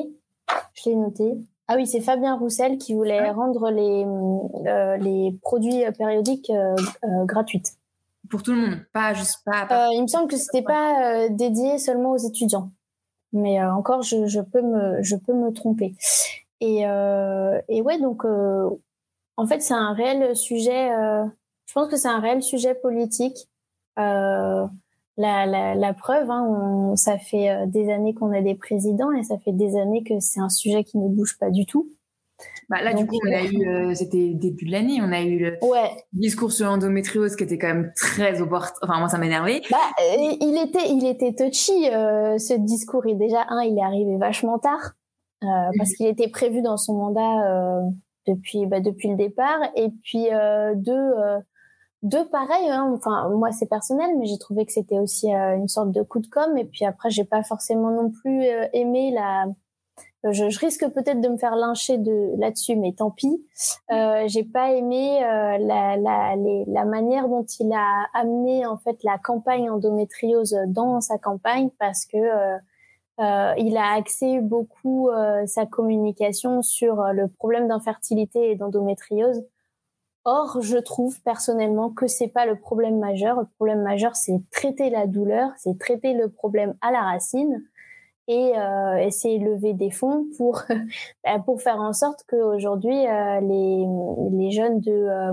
[0.75, 1.33] Je l'ai noté.
[1.67, 4.05] Ah oui, c'est Fabien Roussel qui voulait rendre les,
[5.03, 6.53] les produits périodiques
[7.25, 7.79] gratuites
[8.31, 9.67] pour tout le monde, pas juste pas.
[9.71, 12.71] Euh, il me semble que c'était pas euh, dédié seulement aux étudiants,
[13.33, 15.95] mais euh, encore je, je, peux me je peux me tromper.
[16.61, 20.89] Et et ouais donc en fait c'est un réel sujet.
[21.67, 23.49] je pense que c'est un réel sujet politique.
[25.19, 29.25] La, la, la, preuve, hein, on, ça fait des années qu'on a des présidents et
[29.25, 31.89] ça fait des années que c'est un sujet qui ne bouge pas du tout.
[32.69, 35.39] Bah là, du coup, on a eu, euh, c'était début de l'année, on a eu
[35.39, 35.59] le
[36.13, 38.75] discours sur l'endométriose qui était quand même très opportun.
[38.83, 39.63] Enfin, moi, ça m'énervait.
[39.71, 43.07] Bah, il était, il était touchy, euh, ce discours.
[43.07, 44.95] Et déjà, un, il est arrivé vachement tard,
[45.45, 45.47] euh,
[45.79, 47.81] parce qu'il était prévu dans son mandat
[48.27, 49.61] depuis, bah, depuis le départ.
[49.77, 50.27] Et puis,
[50.75, 51.13] deux,
[52.03, 52.69] deux pareil.
[52.69, 52.93] Hein.
[52.97, 56.27] Enfin, moi, c'est personnel, mais j'ai trouvé que c'était aussi une sorte de coup de
[56.27, 56.59] com'.
[56.59, 59.47] Et puis après, j'ai pas forcément non plus aimé la
[60.25, 63.45] je, je risque peut-être de me faire lyncher de là-dessus, mais tant pis.
[63.91, 68.77] Euh, j'ai pas aimé euh, la, la, les, la manière dont il a amené en
[68.77, 72.59] fait la campagne endométriose dans sa campagne parce que euh,
[73.21, 79.45] euh il a axé beaucoup euh, sa communication sur le problème d'infertilité et d'endométriose.
[80.25, 83.39] Or, je trouve personnellement que c'est pas le problème majeur.
[83.39, 87.63] Le problème majeur, c'est traiter la douleur, c'est traiter le problème à la racine
[88.29, 90.63] et euh, essayer de lever des fonds pour
[91.25, 93.87] bah, pour faire en sorte qu'aujourd'hui euh, les
[94.37, 95.33] les jeunes de euh,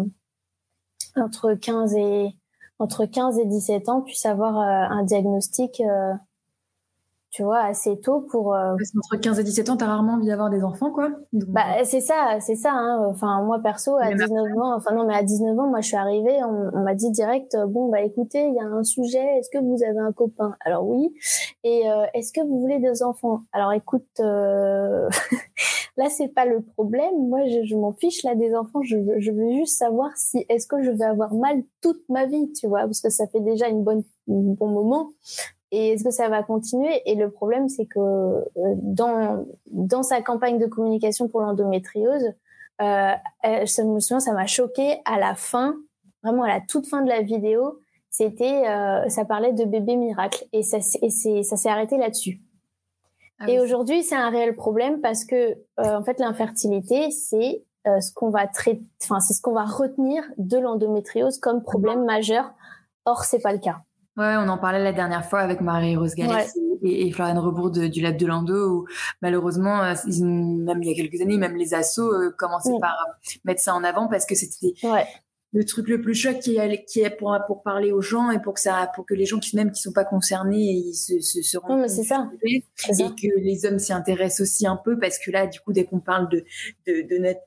[1.16, 2.30] entre 15 et
[2.80, 5.82] entre 15 et 17 ans puissent avoir un diagnostic
[7.34, 8.54] tu vois, assez tôt pour.
[8.54, 8.76] Euh...
[8.76, 11.10] Entre 15 et 17 ans, t'as rarement envie d'avoir des enfants, quoi.
[11.34, 12.72] Bah, c'est ça, c'est ça.
[12.72, 13.08] Hein.
[13.10, 15.98] Enfin, moi perso, à 19 ans, enfin non, mais à 19 ans, moi, je suis
[15.98, 19.40] arrivée, on, m'a dit direct, euh, bon, bah écoutez, il y a un sujet.
[19.40, 20.56] Est-ce que vous avez un copain?
[20.64, 21.12] Alors oui.
[21.64, 23.42] Et euh, est-ce que vous voulez des enfants?
[23.52, 25.10] Alors écoute, euh...
[25.98, 27.30] là, c'est pas le problème.
[27.30, 28.84] Moi, je, je m'en fiche là des enfants.
[28.84, 32.28] Je veux, je veux juste savoir si est-ce que je vais avoir mal toute ma
[32.28, 35.10] vie, tu vois, parce que ça fait déjà une bonne, un bon moment
[35.74, 37.02] et est-ce que ça va continuer?
[37.06, 38.44] Et le problème, c'est que euh,
[38.78, 42.34] dans dans sa campagne de communication pour l'endométriose,
[42.82, 43.12] euh,
[43.44, 45.76] je me souviens, ça m'a choqué à la fin,
[46.22, 47.80] vraiment à la toute fin de la vidéo,
[48.14, 52.40] c'était euh, ça parlait de bébé miracle et ça et c'est ça s'est arrêté là-dessus.
[53.40, 58.00] Ah et aujourd'hui, c'est un réel problème parce que euh, en fait l'infertilité, c'est euh,
[58.00, 62.54] ce qu'on va traiter, enfin c'est ce qu'on va retenir de l'endométriose comme problème majeur.
[63.06, 63.82] Or, c'est pas le cas.
[64.16, 68.02] Ouais, on en parlait la dernière fois avec Marie-Rose Galès et, et, Floriane Rebourg du
[68.02, 68.88] Lab de Lando, où
[69.24, 72.80] malheureusement, euh, même il y a quelques années, même les assos euh, commençaient mm.
[72.80, 72.96] par
[73.44, 75.08] mettre ça en avant parce que c'était ouais
[75.54, 78.40] le truc le plus choc qui est, qui est pour, pour parler aux gens et
[78.40, 81.20] pour que ça, pour que les gens qui même qui sont pas concernés, ils se,
[81.20, 82.30] se, se rendent compte c'est ça.
[82.44, 85.86] et que les hommes s'y intéressent aussi un peu parce que là, du coup, dès
[85.86, 86.44] qu'on parle de
[86.88, 87.04] de,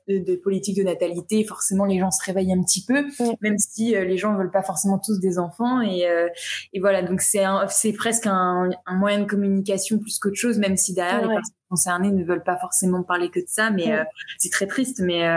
[0.07, 3.05] de, de, politique de natalité, forcément, les gens se réveillent un petit peu,
[3.41, 6.29] même si euh, les gens veulent pas forcément tous des enfants et, euh,
[6.71, 7.03] et voilà.
[7.03, 11.21] Donc c'est c'est presque un, un, moyen de communication plus qu'autre chose, même si derrière
[11.21, 14.03] les personnes concernées ne veulent pas forcément parler que de ça, mais euh,
[14.37, 15.27] c'est très triste, mais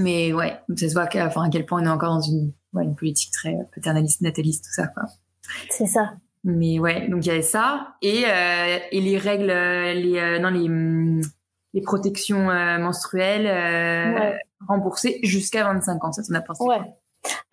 [0.00, 2.52] mais ouais, ça se voit à, enfin, à quel point on est encore dans une,
[2.72, 5.04] ouais, une politique très paternaliste, nataliste, tout ça, quoi.
[5.70, 6.14] C'est ça.
[6.44, 7.94] Mais ouais, donc il y avait ça.
[8.02, 11.22] Et, euh, et les règles, euh, les, euh, non, les, mm,
[11.74, 16.12] les protections euh, menstruelles remboursées jusqu'à 25 ans.
[16.12, 16.80] Ça, t'en as pensé Ouais.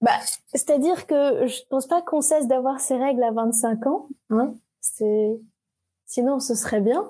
[0.00, 0.18] bah,
[0.52, 4.08] c'est-à-dire que je pense pas qu'on cesse d'avoir ces règles à 25 ans.
[4.30, 5.40] Hein c'est
[6.06, 7.04] sinon ce serait bien.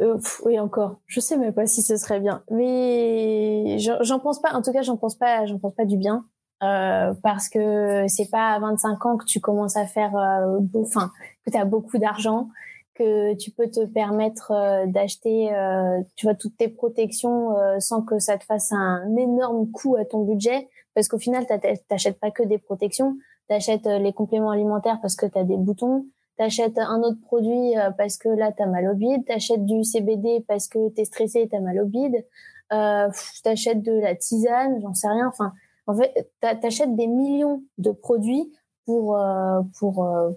[0.00, 4.52] Euh, oui encore, je sais même pas si ce serait bien, mais j'en pense pas.
[4.52, 6.24] En tout cas, j'en pense pas, j'en pense pas du bien,
[6.62, 11.10] euh, parce que c'est pas à 25 ans que tu commences à faire, euh, enfin,
[11.44, 12.48] que tu as beaucoup d'argent,
[12.94, 18.18] que tu peux te permettre euh, d'acheter, euh, tu vois, toutes tes protections sans que
[18.18, 21.46] ça te fasse un énorme coût à ton budget, parce qu'au final,
[21.88, 23.16] t'achètes pas que des protections,
[23.48, 26.06] t'achètes les compléments alimentaires parce que tu as des boutons,
[26.38, 30.44] t'achètes un autre produit euh, parce que là t'as mal au bide, t'achètes du CBD
[30.48, 32.24] parce que t'es stressé et t'as mal au bide,
[32.72, 33.08] euh,
[33.42, 35.28] t'achètes de la tisane, j'en sais rien.
[35.28, 35.52] Enfin,
[35.86, 38.52] en fait, t'achètes des millions de produits
[38.84, 40.30] pour euh, pour euh,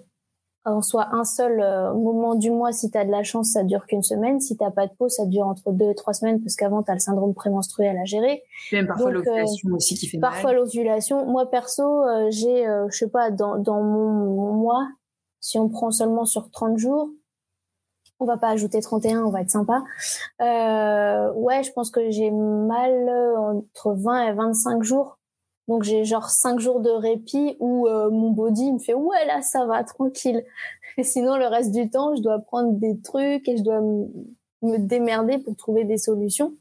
[0.64, 2.72] en soit un seul euh, moment du mois.
[2.72, 4.40] Si t'as de la chance, ça dure qu'une semaine.
[4.40, 6.94] Si t'as pas de peau, ça dure entre deux et trois semaines parce qu'avant t'as
[6.94, 8.44] le syndrome prémenstruel à gérer.
[8.72, 10.32] même parfois l'ovulation aussi qui fait mal.
[10.32, 11.26] Parfois l'ovulation.
[11.26, 14.88] Moi perso, j'ai, je sais pas, dans dans mon, mon mois,
[15.42, 17.10] si on prend seulement sur 30 jours,
[18.20, 19.84] on va pas ajouter 31, on va être sympa.
[20.42, 25.18] Euh, ouais, je pense que j'ai mal entre 20 et 25 jours.
[25.68, 29.42] Donc j'ai genre 5 jours de répit où euh, mon body me fait ouais là
[29.42, 30.44] ça va tranquille.
[31.02, 35.38] Sinon le reste du temps, je dois prendre des trucs et je dois me démerder
[35.40, 36.54] pour trouver des solutions.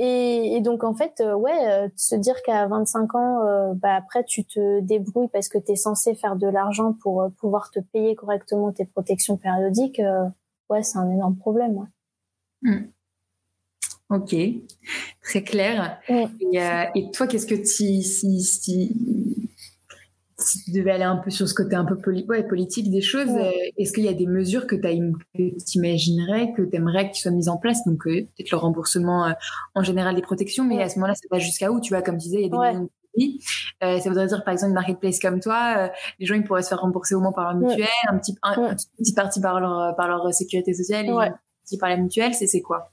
[0.00, 3.96] Et, et, donc en fait, euh, ouais, euh, se dire qu'à 25 ans, euh, bah
[3.96, 7.80] après tu te débrouilles parce que tu es censé faire de l'argent pour pouvoir te
[7.80, 10.00] payer correctement tes protections périodiques,
[10.70, 11.88] ouais, c'est un énorme problème.
[12.62, 12.70] Ouais.
[12.70, 12.90] Hmm.
[14.10, 14.34] Ok,
[15.22, 16.00] très clair.
[16.08, 16.26] Et,
[16.94, 18.96] et, toi, qu'est-ce que tu si, si,
[20.38, 23.50] si tu devais aller un peu sur ce côté un peu politique des choses, euh,
[23.76, 27.48] est-ce qu'il y a des mesures que tu imaginerais, que tu aimerais qu'ils soient mises
[27.48, 27.84] en place?
[27.84, 29.32] Donc, euh, peut-être le remboursement euh,
[29.74, 32.18] en général des protections, mais à ce moment-là, ça va jusqu'à où Tu vois, comme
[32.18, 32.88] tu disais, il y a des
[33.82, 36.68] euh, ça voudrait dire, par exemple, une marketplace comme toi, les gens ils pourraient se
[36.68, 40.06] faire rembourser au moins par leur mutuelle, un petit, un, petit partie par leur, par
[40.06, 42.32] leur sécurité sociale et une partie par la mutuelle.
[42.34, 42.92] C'est quoi?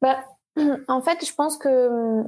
[0.00, 0.18] Bah,
[0.88, 2.22] En fait, je pense que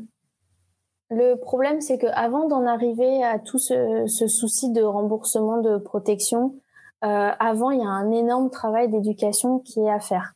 [1.10, 6.56] le problème, c'est que avant d'en arriver à tout ce, souci de remboursement de protection,
[7.04, 10.32] euh, avant, il y a un énorme travail d'éducation qui est à faire.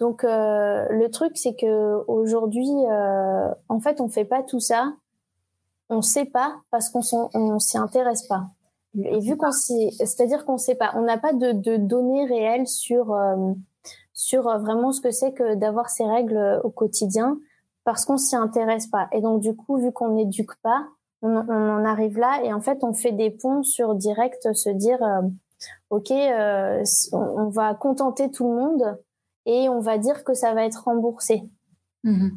[0.00, 4.92] Donc, euh, le truc, c'est que aujourd'hui, euh, en fait, on fait pas tout ça.
[5.88, 7.02] On sait pas parce qu'on
[7.34, 8.46] on s'y intéresse pas.
[8.98, 13.14] Et vu qu'on c'est-à-dire qu'on sait pas, on n'a pas de, de, données réelles sur
[14.12, 17.38] sur vraiment ce que c'est que d'avoir ces règles au quotidien
[17.86, 19.08] parce qu'on s'y intéresse pas.
[19.12, 20.88] Et donc du coup, vu qu'on n'éduque pas,
[21.22, 25.02] on, en arrive là et en fait, on fait des ponts sur direct, se dire,
[25.02, 25.22] euh,
[25.90, 28.98] ok, euh, on va contenter tout le monde
[29.46, 31.48] et on va dire que ça va être remboursé.
[32.04, 32.30] Mmh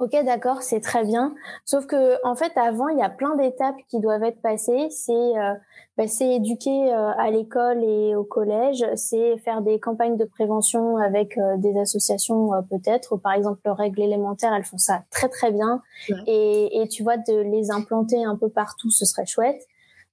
[0.00, 1.34] Ok, d'accord, c'est très bien.
[1.66, 4.88] Sauf que en fait, avant, il y a plein d'étapes qui doivent être passées.
[4.88, 5.52] C'est euh,
[5.98, 10.96] bah, c'est éduquer euh, à l'école et au collège, c'est faire des campagnes de prévention
[10.96, 13.18] avec euh, des associations peut-être.
[13.18, 15.82] Par exemple, règles élémentaires, elles font ça très très bien.
[16.26, 19.60] Et, et tu vois, de les implanter un peu partout, ce serait chouette.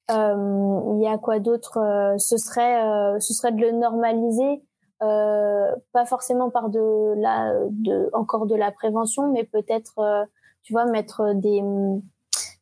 [0.09, 1.79] Il y a quoi d'autre?
[2.17, 4.61] Ce serait ce serait de le normaliser
[5.03, 10.25] euh, pas forcément par de la de encore de la prévention mais peut-être euh,
[10.63, 11.61] tu vois mettre des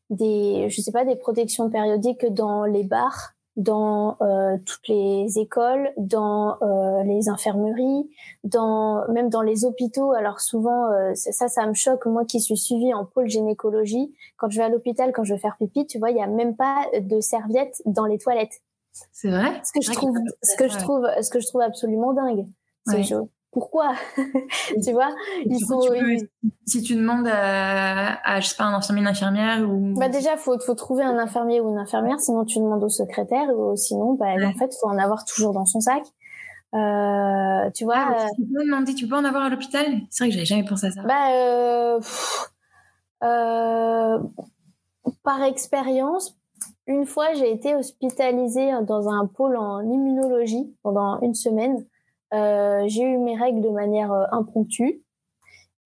[0.10, 5.90] des je sais pas des protections périodiques dans les bars dans euh, toutes les écoles,
[5.96, 8.10] dans euh, les infirmeries,
[8.44, 10.12] dans même dans les hôpitaux.
[10.12, 12.06] Alors souvent, ça, ça me choque.
[12.06, 15.40] Moi qui suis suivie en pôle gynécologie, quand je vais à l'hôpital, quand je veux
[15.40, 18.62] faire pipi, tu vois, il y a même pas de serviettes dans les toilettes.
[19.12, 19.62] C'est vrai?
[19.64, 22.46] Ce que je trouve, ce que je trouve, ce que je trouve absolument dingue.
[22.86, 23.02] C'est
[23.52, 23.94] Pourquoi?
[24.84, 25.14] Tu vois,
[25.46, 25.82] il faut.
[26.66, 29.94] si tu demandes à, à, je sais pas, un infirmier, une infirmière ou.
[29.98, 32.20] Bah déjà, faut faut trouver un infirmier ou une infirmière.
[32.20, 35.66] Sinon, tu demandes au secrétaire ou sinon, bah en fait, faut en avoir toujours dans
[35.66, 36.04] son sac.
[36.74, 37.96] Euh, tu vois.
[37.98, 39.86] Ah, tu peux demander, tu peux en avoir à l'hôpital?
[40.10, 41.02] C'est vrai que j'avais jamais pensé à ça.
[41.04, 41.32] Bah.
[41.32, 42.00] Euh,
[43.24, 44.20] euh,
[45.24, 46.36] par expérience,
[46.88, 51.86] une fois, j'ai été hospitalisée dans un pôle en immunologie pendant une semaine.
[52.34, 55.04] Euh, j'ai eu mes règles de manière euh, impromptue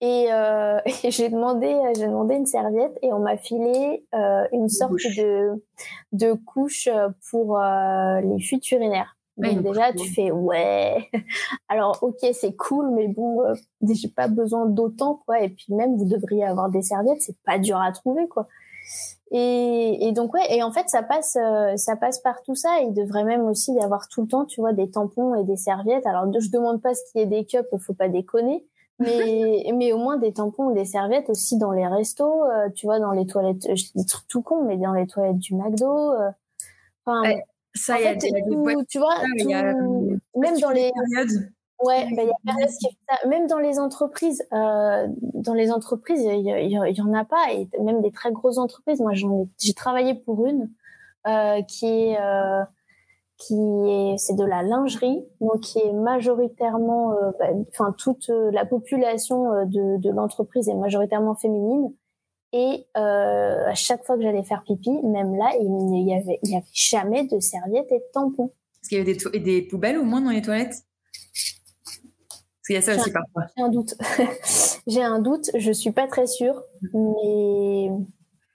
[0.01, 4.05] et, euh, j'ai demandé, j'ai demandé une serviette et on m'a filé
[4.51, 5.63] une sorte de
[6.11, 6.89] de couche
[7.29, 9.15] pour les fuites urinaires.
[9.37, 11.09] Donc déjà, tu fais ouais.
[11.69, 13.41] Alors ok, c'est cool, mais bon,
[13.81, 15.41] j'ai pas besoin d'autant quoi.
[15.41, 18.47] Et puis même, vous devriez avoir des serviettes, c'est pas dur à trouver quoi.
[19.31, 22.79] Et, et, donc ouais, et en fait ça passe, euh, ça passe par tout ça.
[22.81, 25.57] Il devrait même aussi y avoir tout le temps, tu vois, des tampons et des
[25.57, 26.05] serviettes.
[26.07, 28.65] Alors je demande pas ce qu'il y ait des cups, faut pas déconner,
[28.97, 32.87] mais mais au moins des tampons ou des serviettes aussi dans les restos, euh, tu
[32.87, 33.67] vois, dans les toilettes.
[33.75, 36.13] Je dis tout con, mais dans les toilettes du McDo.
[36.13, 36.31] Euh,
[37.05, 37.35] enfin,
[37.75, 38.31] ça, y a, des,
[38.89, 39.15] tu vois,
[40.35, 40.91] même dans les
[41.81, 47.13] Ouais, bah, y a Même dans les entreprises, euh, dans les entreprises, il y, en
[47.13, 48.99] a pas, et même des très grosses entreprises.
[48.99, 50.69] Moi, j'ai travaillé pour une
[51.27, 52.63] euh, qui est euh,
[53.37, 58.65] qui est c'est de la lingerie, donc qui est majoritairement, euh, bah, enfin toute la
[58.65, 61.93] population de, de l'entreprise est majoritairement féminine.
[62.51, 66.51] Et euh, à chaque fois que j'allais faire pipi, même là, il n'y avait, il
[66.51, 68.51] y avait jamais de serviettes et de tampons.
[68.81, 70.83] Est-ce qu'il y avait des, des poubelles au moins dans les toilettes?
[72.69, 73.45] Il y a ça aussi parfois.
[73.55, 73.95] J'ai un doute.
[74.87, 75.49] J'ai un doute.
[75.55, 77.89] Je suis pas très sûre, mais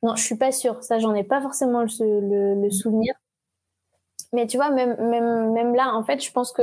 [0.03, 0.83] non, je suis pas sûre.
[0.83, 3.15] Ça, j'en ai pas forcément le, le, souvenir.
[4.33, 6.63] Mais tu vois, même, même, même là, en fait, je pense que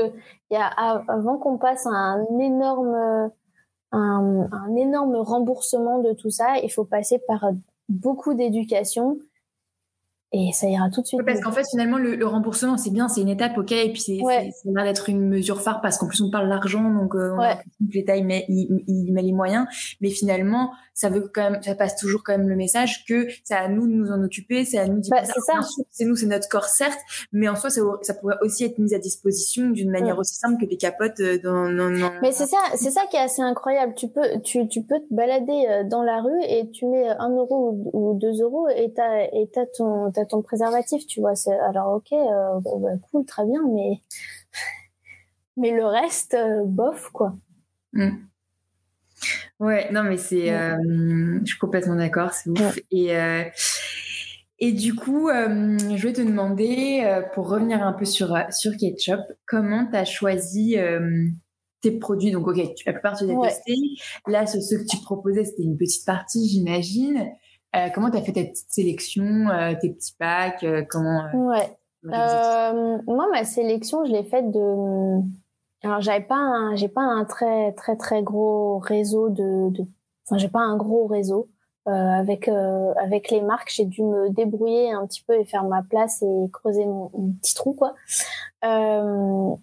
[0.49, 3.31] y a, avant qu'on passe à un énorme,
[3.91, 7.51] un, un énorme remboursement de tout ça, il faut passer par
[7.89, 9.17] beaucoup d'éducation
[10.33, 11.21] et ça ira tout de suite.
[11.25, 14.21] parce qu'en fait, finalement, le, remboursement, c'est bien, c'est une étape, ok, et puis c'est
[14.21, 14.51] ouais.
[14.63, 18.15] l'air d'être une mesure phare parce qu'en plus on parle d'argent, donc euh, on l'État
[18.15, 19.67] il met, il, met les moyens,
[19.99, 23.55] mais finalement, ça veut quand même, ça passe toujours quand même le message que c'est
[23.55, 25.59] à nous de nous en occuper, c'est à nous d'y bah, c'est ça.
[25.89, 26.99] C'est nous, c'est notre corps certes,
[27.33, 30.61] mais en soi, ça, ça, pourrait aussi être mis à disposition d'une manière aussi simple
[30.61, 31.69] que des capotes euh, dans.
[31.69, 33.95] dans, Mais c'est ça, c'est ça qui est assez incroyable.
[33.95, 37.29] Tu peux, tu, tu peux te balader euh, dans la rue et tu mets un
[37.29, 41.33] euro ou deux euros et t'as et t'as ton ton préservatif, tu vois.
[41.67, 44.01] Alors ok, euh, bah, cool, très bien, mais
[45.57, 47.35] mais le reste, euh, bof, quoi.
[47.93, 48.11] Mm.
[49.59, 50.75] Ouais, non, mais c'est, euh,
[51.41, 52.79] je suis complètement d'accord, c'est ouf.
[52.89, 53.11] Et
[54.57, 59.85] Et du coup, je vais te demander, pour revenir un peu sur, sur Ketchup, comment
[59.85, 60.77] tu as choisi
[61.81, 62.31] tes produits?
[62.31, 63.77] Donc, ok, la plupart tu les as testés.
[64.27, 67.31] Là, ce, ce, que tu proposais, c'était une petite partie, j'imagine.
[67.93, 69.47] Comment tu as fait ta petite sélection,
[69.79, 71.77] tes petits packs comment, Ouais.
[72.03, 75.21] moi, ma sélection, je l'ai faite de
[75.83, 79.83] alors j'avais pas un, j'ai pas un très très très gros réseau de, de
[80.25, 81.49] enfin j'ai pas un gros réseau
[81.87, 83.71] euh, avec euh, avec les marques.
[83.73, 87.09] J'ai dû me débrouiller un petit peu et faire ma place et creuser mon,
[87.41, 87.95] petit trou quoi.
[88.63, 89.55] Euh,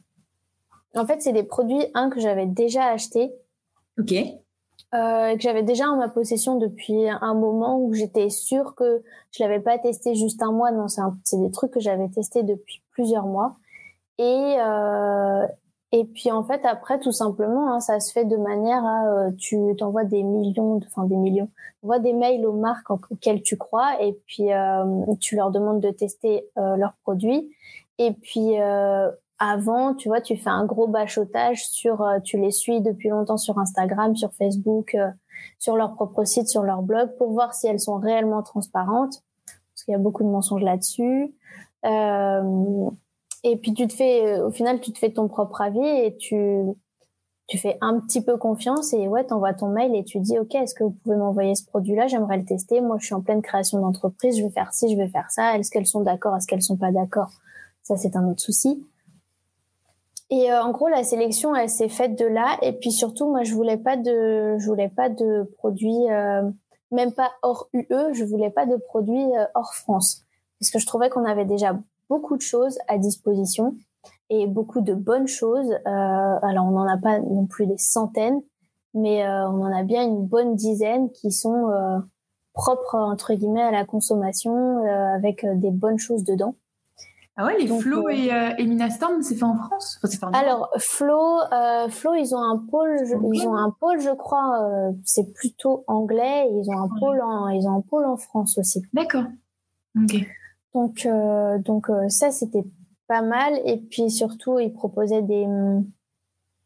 [0.97, 3.33] en fait c'est des produits un que j'avais déjà acheté.
[3.99, 4.13] Ok.
[4.95, 9.43] Euh, que j'avais déjà en ma possession depuis un moment où j'étais sûre que je
[9.43, 10.71] l'avais pas testé juste un mois.
[10.71, 13.57] Non, c'est des trucs que j'avais testé depuis plusieurs mois.
[14.19, 15.47] Et, euh,
[15.93, 19.31] et puis en fait après tout simplement hein, ça se fait de manière à euh,
[19.39, 21.49] tu t'envoies des millions, enfin des millions,
[21.83, 24.85] envoies des mails aux marques auxquelles tu crois et puis euh,
[25.21, 27.51] tu leur demandes de tester euh, leurs produits
[27.99, 32.81] et puis euh, avant tu vois tu fais un gros bachotage sur tu les suis
[32.81, 34.97] depuis longtemps sur Instagram, sur Facebook,
[35.59, 39.23] sur leur propre site, sur leur blog pour voir si elles sont réellement transparentes
[39.79, 41.33] parce qu'il y a beaucoup de mensonges là-dessus.
[41.85, 42.91] Euh,
[43.45, 46.17] et puis tu te fais, euh, au final, tu te fais ton propre avis et
[46.17, 46.65] tu,
[47.47, 50.53] tu fais un petit peu confiance et ouais, t'envoies ton mail et tu dis, OK,
[50.57, 52.09] est-ce que vous pouvez m'envoyer ce produit-là?
[52.09, 52.81] J'aimerais le tester.
[52.81, 54.37] Moi, je suis en pleine création d'entreprise.
[54.37, 55.57] Je vais faire ci, je vais faire ça.
[55.57, 56.37] Est-ce qu'elles sont d'accord?
[56.37, 57.31] Est-ce qu'elles sont pas d'accord?
[57.85, 58.85] Ça, c'est un autre souci.
[60.31, 62.59] Et euh, en gros, la sélection, elle s'est faite de là.
[62.63, 66.43] Et puis surtout, moi, je voulais pas de, je voulais pas de produits, euh,
[66.91, 68.13] même pas hors UE.
[68.13, 70.25] Je voulais pas de produits hors France,
[70.61, 73.75] parce que je trouvais qu'on avait déjà beaucoup de choses à disposition
[74.31, 75.71] et beaucoup de bonnes choses.
[75.71, 78.41] Euh, alors on n'en a pas non plus des centaines,
[78.95, 81.99] mais euh, on en a bien une bonne dizaine qui sont euh,
[82.53, 86.55] propres entre guillemets à la consommation avec des bonnes choses dedans.
[87.41, 90.01] Ah ouais, les Flo et, et Minastorm, c'est fait en France
[90.33, 91.39] Alors Flo,
[91.89, 92.97] Flo, ils ont un pôle,
[93.33, 96.49] ils ont un pôle, je crois, c'est plutôt anglais.
[96.51, 98.83] ils ont un pôle en, ils ont un pôle en France aussi.
[98.93, 99.25] D'accord.
[99.97, 100.27] Ok.
[100.75, 102.65] Donc, euh, donc euh, ça, c'était
[103.07, 103.59] pas mal.
[103.65, 105.47] Et puis surtout, ils proposaient des,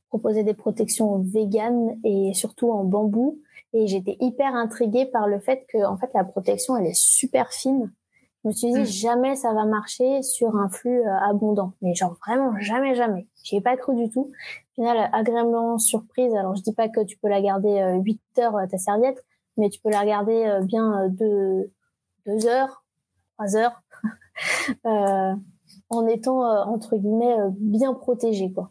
[0.09, 3.41] proposaient des protections véganes et surtout en bambou.
[3.73, 7.51] Et j'étais hyper intriguée par le fait que, en fait, la protection, elle est super
[7.53, 7.91] fine.
[8.43, 8.85] Je me suis dit, hmm.
[8.85, 11.75] jamais ça va marcher sur un flux euh, abondant.
[11.81, 13.29] Mais genre, vraiment, jamais, jamais.
[13.45, 14.31] J'y ai pas cru du tout.
[14.31, 16.35] Au final, agréablement surprise.
[16.35, 19.25] Alors, je dis pas que tu peux la garder 8 heures, ta serviette,
[19.57, 21.71] mais tu peux la garder bien deux,
[22.27, 22.85] deux heures,
[23.37, 23.83] trois heures.
[24.87, 25.35] Euh,
[25.91, 28.71] en étant euh, entre guillemets euh, bien protégé quoi.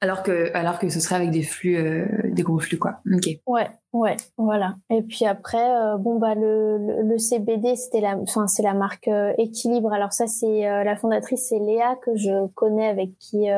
[0.00, 1.76] Alors que, alors que ce serait avec des flux,
[2.24, 3.00] des gros flux, quoi.
[3.12, 3.28] Ok.
[3.46, 4.76] Ouais, ouais, voilà.
[4.90, 5.66] Et puis après,
[5.98, 9.92] bon bah le, le, CBD, c'était la, enfin c'est la marque Équilibre.
[9.92, 13.48] Alors ça, c'est la fondatrice, c'est Léa que je connais, avec qui,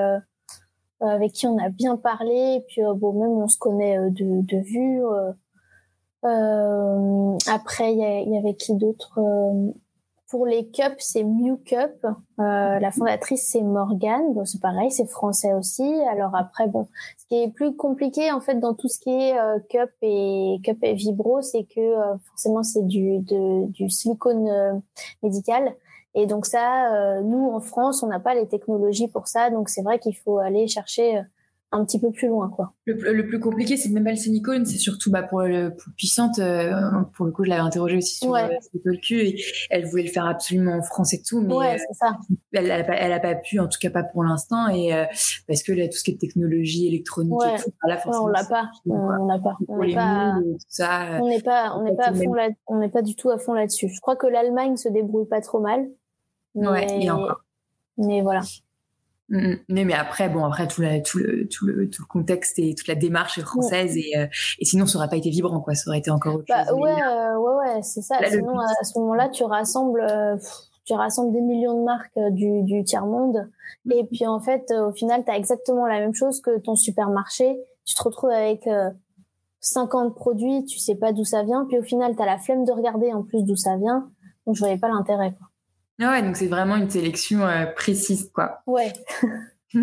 [1.00, 2.56] avec qui on a bien parlé.
[2.58, 5.02] Et puis bon, même on se connaît de, de vue.
[7.46, 9.18] après, il y, y, avait qui d'autre
[10.30, 12.04] pour les cups, c'est Mew Cup.
[12.04, 14.32] Euh, la fondatrice, c'est Morgane.
[14.32, 15.82] Bon, c'est pareil, c'est français aussi.
[16.08, 16.86] Alors après, bon,
[17.18, 20.60] ce qui est plus compliqué en fait dans tout ce qui est euh, cup et
[20.64, 24.74] cup et vibro, c'est que euh, forcément c'est du du silicone euh,
[25.22, 25.74] médical.
[26.14, 29.50] Et donc ça, nous en France, on n'a pas les technologies pour ça.
[29.50, 31.22] Donc c'est vrai qu'il faut aller chercher
[31.72, 32.74] un petit peu plus loin quoi.
[32.84, 36.38] Le, plus compliqué c'est même pas le silicone, c'est surtout bah, pour, le, pour puissante
[36.38, 36.72] euh,
[37.14, 38.58] pour le coup je l'avais interrogée aussi sur ouais.
[38.84, 41.92] le cul et elle voulait le faire absolument en France et tout mais ouais, euh,
[41.92, 42.18] ça.
[42.52, 44.92] Elle, elle, a pas, elle a pas pu en tout cas pas pour l'instant et
[44.94, 45.04] euh,
[45.46, 48.44] parce que là, tout ce qui est technologie électronique et tout, là forcément on l'a
[48.44, 50.34] pas on l'a pas on n'est pas
[51.20, 53.38] on n'est pas on n'est pas à fond là on n'est pas du tout à
[53.38, 53.88] fond là-dessus.
[53.88, 55.88] Je crois que l'Allemagne se débrouille pas trop mal.
[56.54, 56.68] Mais...
[56.68, 57.44] Ouais, et encore.
[57.96, 58.40] Mais voilà.
[59.30, 59.58] Mm, mm.
[59.68, 62.74] mais, mais après, bon, après tout, la, tout, le, tout, le, tout le contexte et
[62.74, 64.26] toute la démarche est française et, euh,
[64.58, 65.74] et sinon ça aurait pas été vibrant, quoi.
[65.74, 66.78] Ça aurait été encore autre bah, chose.
[66.78, 68.16] Ouais, euh, ouais, ouais, c'est ça.
[68.28, 70.36] sinon, à ce moment-là, tu rassembles, euh,
[70.84, 73.48] tu rassembles des millions de marques du, du tiers monde
[73.84, 73.92] mm.
[73.92, 77.56] et puis en fait, au final, tu as exactement la même chose que ton supermarché.
[77.86, 78.68] Tu te retrouves avec
[79.60, 82.64] 50 produits, tu sais pas d'où ça vient, puis au final, tu as la flemme
[82.64, 84.10] de regarder en plus d'où ça vient.
[84.46, 85.49] Donc je voyais pas l'intérêt, quoi.
[86.00, 88.62] Ah ouais, donc c'est vraiment une sélection euh, précise, quoi.
[88.66, 88.92] Ouais.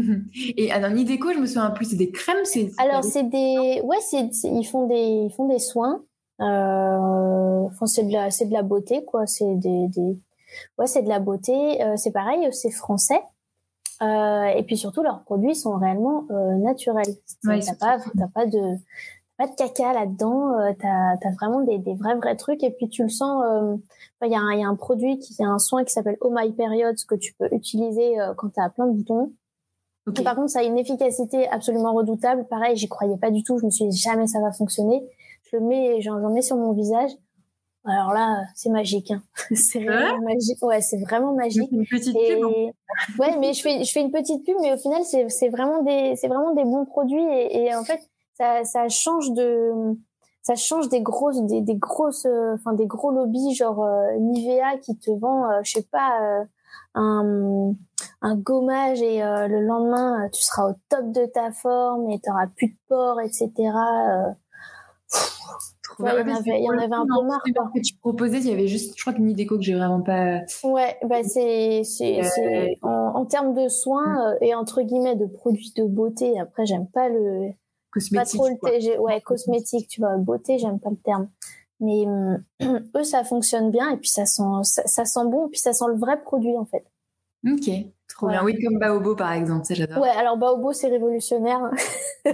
[0.58, 2.72] Et alors Nideco, je me souviens plus, c'est des crèmes, c'est.
[2.78, 6.02] Alors c'est des, ouais, c'est ils font des, ils font des soins.
[6.42, 7.68] Euh...
[7.68, 9.26] Enfin, c'est de la, c'est de la beauté, quoi.
[9.28, 10.20] C'est des, des,
[10.78, 11.82] ouais, c'est de la beauté.
[11.82, 13.22] Euh, c'est pareil, c'est français.
[14.02, 17.16] Euh, et puis surtout, leurs produits sont réellement euh, naturels.
[17.46, 18.78] Ouais, t'as pas, t'as pas de,
[19.38, 20.74] pas de caca là-dedans.
[20.80, 22.64] tu as, vraiment des, des, vrais, vrais trucs.
[22.64, 23.44] Et puis, tu le sens.
[24.24, 26.18] Il y, a un, y a un produit, qui, y a un soin qui s'appelle
[26.22, 29.32] Oh My Period, que tu peux utiliser quand tu as plein de boutons.
[30.24, 32.46] Par contre, ça a une efficacité absolument redoutable.
[32.46, 33.60] Pareil, j'y croyais pas du tout.
[33.60, 35.04] Je me suis dit jamais ça va fonctionner.
[35.52, 37.12] Je le mets, j'en mets sur mon visage.
[37.86, 39.12] Alors là, c'est magique.
[39.12, 39.22] Hein.
[39.56, 40.62] c'est vraiment magique.
[40.62, 41.72] Ouais, c'est vraiment magique.
[41.72, 42.46] Une petite pub.
[43.20, 45.84] Ouais, mais je fais, je fais une petite pub, mais au final, c'est, c'est vraiment
[45.84, 48.00] des, c'est vraiment des bons produits et, et en fait,
[48.38, 49.72] ça, ça change de,
[50.42, 54.78] ça change des grosses, des, des grosses, euh, enfin des gros lobbies genre euh, Nivea
[54.78, 56.46] qui te vend, euh, je sais pas,
[56.96, 57.74] un,
[58.22, 62.68] un gommage et le lendemain tu seras au top de ta forme et t'auras plus
[62.68, 63.72] de pores, etc
[66.00, 67.44] il y, en avait, il y en avait un peu marre.
[67.56, 67.72] Quoi.
[67.74, 70.02] que tu proposais, il y avait juste, je crois que ni déco que j'ai vraiment
[70.02, 70.42] pas.
[70.64, 72.66] Ouais, bah c'est, euh...
[72.84, 74.18] en, en, termes de soins mm.
[74.18, 76.40] euh, et entre guillemets de produits de beauté.
[76.40, 77.50] Après, j'aime pas le.
[77.98, 78.40] Cosmétique.
[78.40, 80.18] Pas trop le ouais, cosmétique, tu vois.
[80.18, 81.30] Beauté, j'aime pas le terme.
[81.80, 82.06] Mais
[82.96, 85.74] eux, ça fonctionne bien et puis ça sent, ça, ça sent bon, et puis ça
[85.74, 86.86] sent le vrai produit en fait.
[87.46, 87.70] Ok.
[88.08, 88.44] Trop bien.
[88.44, 90.02] Oui, comme Baobo, par exemple, ça j'adore.
[90.02, 91.60] Ouais, alors Baobo, c'est révolutionnaire.
[92.26, 92.34] c'est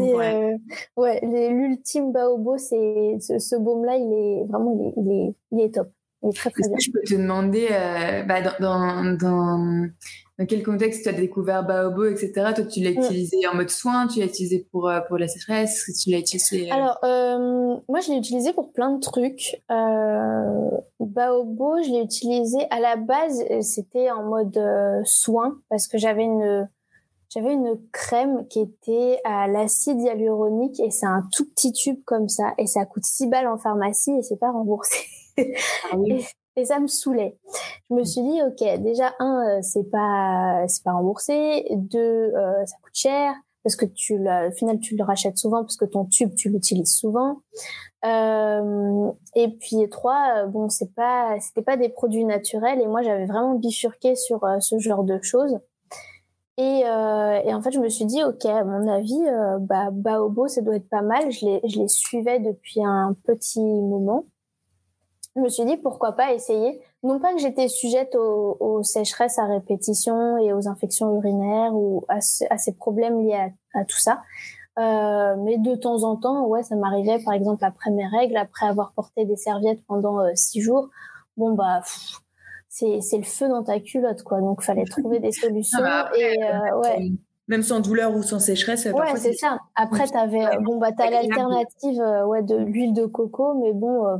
[0.00, 0.56] euh,
[0.96, 5.60] ouais, l'ultime Baobo, c'est ce, ce baume-là, il est vraiment, il est, il est, il
[5.60, 5.88] est top.
[6.22, 6.76] Il est très très bien.
[6.76, 9.88] Que je peux te demander, euh, bah, dans, dans, dans,
[10.38, 12.52] dans quel contexte tu as découvert Baobo, etc.
[12.54, 12.98] Toi, tu l'as mm.
[12.98, 16.70] utilisé en mode soin, tu l'as utilisé pour, euh, pour la sécheresse, tu l'as utilisé...
[16.70, 16.74] Euh...
[16.74, 19.62] Alors, euh, moi, je l'ai utilisé pour plein de trucs.
[19.70, 20.70] Euh,
[21.00, 26.24] Baobo, je l'ai utilisé à la base, c'était en mode euh, soin, parce que j'avais
[26.24, 26.68] une...
[27.34, 32.28] J'avais une crème qui était à l'acide hyaluronique et c'est un tout petit tube comme
[32.28, 34.96] ça et ça coûte 6 balles en pharmacie et c'est pas remboursé.
[35.90, 36.24] Ah oui
[36.56, 37.38] et ça me saoulait.
[37.90, 42.64] Je me suis dit ok, déjà un, euh, c'est pas c'est pas remboursé, deux, euh,
[42.64, 45.84] ça coûte cher parce que tu le, au final tu le rachètes souvent parce que
[45.84, 47.40] ton tube tu l'utilises souvent.
[48.04, 53.02] Euh, et puis trois, euh, bon c'est pas c'était pas des produits naturels et moi
[53.02, 55.58] j'avais vraiment bifurqué sur ce genre de choses.
[56.58, 59.20] Et, et, en fait, je me suis dit, ok, à mon avis,
[59.60, 61.30] bah, Baobo, ça doit être pas mal.
[61.30, 64.24] Je les, je les suivais depuis un petit moment
[65.36, 66.80] je me suis dit pourquoi pas essayer.
[67.02, 72.20] Non pas que j'étais sujette aux, sécheresses à répétition et aux infections urinaires ou à,
[72.20, 74.22] ces problèmes liés à, tout ça.
[74.78, 78.66] Euh, mais de temps en temps, ouais, ça m'arrivait, par exemple, après mes règles, après
[78.66, 80.90] avoir porté des serviettes pendant euh, six jours.
[81.38, 81.80] Bon, bah,
[82.68, 84.40] c'est, c'est le feu dans ta culotte, quoi.
[84.40, 85.78] Donc, fallait trouver des solutions.
[85.82, 87.10] Ah bah et, euh, ouais.
[87.48, 88.86] Même sans douleur ou sans sécheresse.
[88.86, 89.60] Ouais, c'est ça.
[89.76, 94.18] Après, t'avais, bon, bah, t'as l'alternative, ouais, de l'huile de coco, mais bon,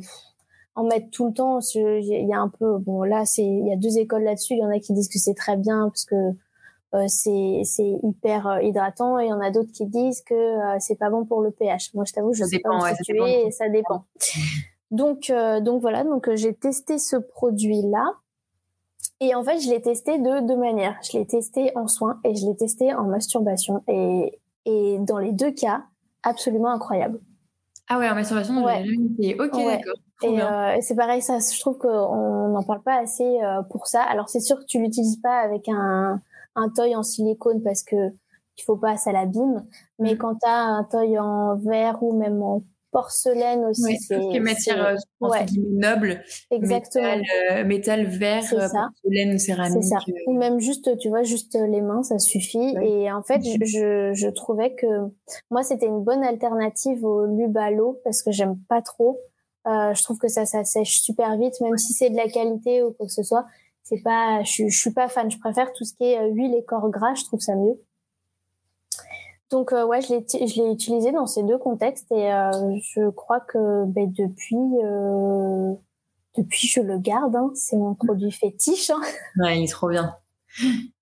[0.76, 1.58] en mettre tout le temps.
[1.74, 4.54] Il y a un peu, bon là, c'est, il y a deux écoles là-dessus.
[4.54, 6.14] Il y en a qui disent que c'est très bien parce que
[6.94, 10.34] euh, c'est c'est hyper euh, hydratant et il y en a d'autres qui disent que
[10.34, 11.94] euh, c'est pas bon pour le pH.
[11.94, 14.04] Moi, je t'avoue, je sais pas situer, ça dépend.
[14.92, 18.04] Donc donc voilà, donc j'ai testé ce produit là.
[19.18, 20.96] Et en fait, je l'ai testé de deux manières.
[21.02, 23.82] Je l'ai testé en soins et je l'ai testé en masturbation.
[23.88, 25.82] Et, et dans les deux cas,
[26.22, 27.18] absolument incroyable.
[27.88, 28.84] Ah ouais, en masturbation, ouais.
[29.38, 29.94] Ok, d'accord.
[30.24, 34.02] Euh, et, c'est pareil, ça, je trouve qu'on n'en parle pas assez euh, pour ça.
[34.02, 36.20] Alors c'est sûr que tu l'utilises pas avec un,
[36.54, 37.96] un toy en silicone parce que
[38.58, 39.66] il faut pas, ça l'abîme.
[39.98, 40.18] Mais mm.
[40.18, 42.62] quand tu as un toy en verre ou même en
[42.92, 45.46] porcelaine aussi, oui, c'est tout matière euh, ouais.
[45.56, 49.82] noble, exactement, métal, métal verre, porcelaine, céramique.
[49.82, 49.98] C'est ça.
[50.26, 52.74] Ou même juste, tu vois, juste les mains, ça suffit.
[52.82, 53.66] Et en fait, mm-hmm.
[53.66, 54.86] je, je trouvais que
[55.50, 59.18] moi c'était une bonne alternative au Lubalo parce que j'aime pas trop.
[59.66, 62.82] Euh, je trouve que ça, ça sèche super vite, même si c'est de la qualité
[62.82, 63.46] ou quoi que ce soit.
[63.82, 65.30] C'est pas, je, je suis pas fan.
[65.30, 67.14] Je préfère tout ce qui est euh, huile et corps gras.
[67.14, 67.74] Je trouve ça mieux.
[69.50, 72.50] Donc euh, ouais, je l'ai, je l'ai utilisé dans ces deux contextes et euh,
[72.82, 75.74] je crois que ben, depuis, euh,
[76.36, 77.36] depuis je le garde.
[77.36, 77.50] Hein.
[77.54, 78.90] C'est mon produit fétiche.
[78.90, 79.00] Hein.
[79.38, 80.16] Ouais, il est trop bien.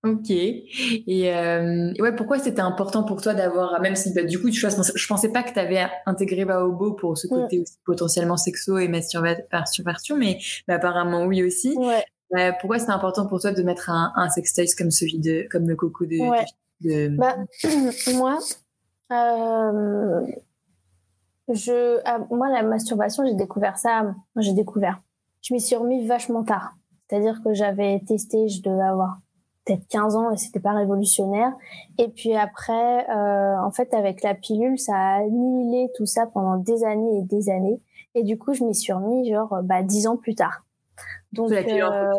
[0.03, 0.29] Ok.
[0.29, 4.59] Et, euh, ouais, pourquoi c'était important pour toi d'avoir, même si bah, du coup, tu
[4.59, 8.77] vois, je pensais pas que tu avais intégré Baobo pour ce côté aussi potentiellement sexo
[8.77, 11.75] et masturbation, mais, mais apparemment oui aussi.
[11.77, 12.03] Ouais.
[12.35, 15.67] Euh, pourquoi c'était important pour toi de mettre un, un sextoy comme celui de, comme
[15.67, 16.41] le coco de, ouais.
[16.41, 16.45] de...
[16.81, 17.37] Bah,
[18.13, 18.39] moi,
[19.11, 20.25] euh,
[21.49, 25.01] je, ah, moi, la masturbation, j'ai découvert ça, j'ai découvert.
[25.41, 26.73] Je m'y suis remis vachement tard.
[27.07, 29.19] C'est-à-dire que j'avais testé, je devais avoir
[29.63, 31.53] peut-être 15 ans et c'était pas révolutionnaire.
[31.97, 36.57] Et puis après, euh, en fait, avec la pilule, ça a annihilé tout ça pendant
[36.57, 37.79] des années et des années.
[38.15, 40.64] Et du coup, je m'y suis remis genre bah 10 ans plus tard.
[41.35, 42.09] Donc euh,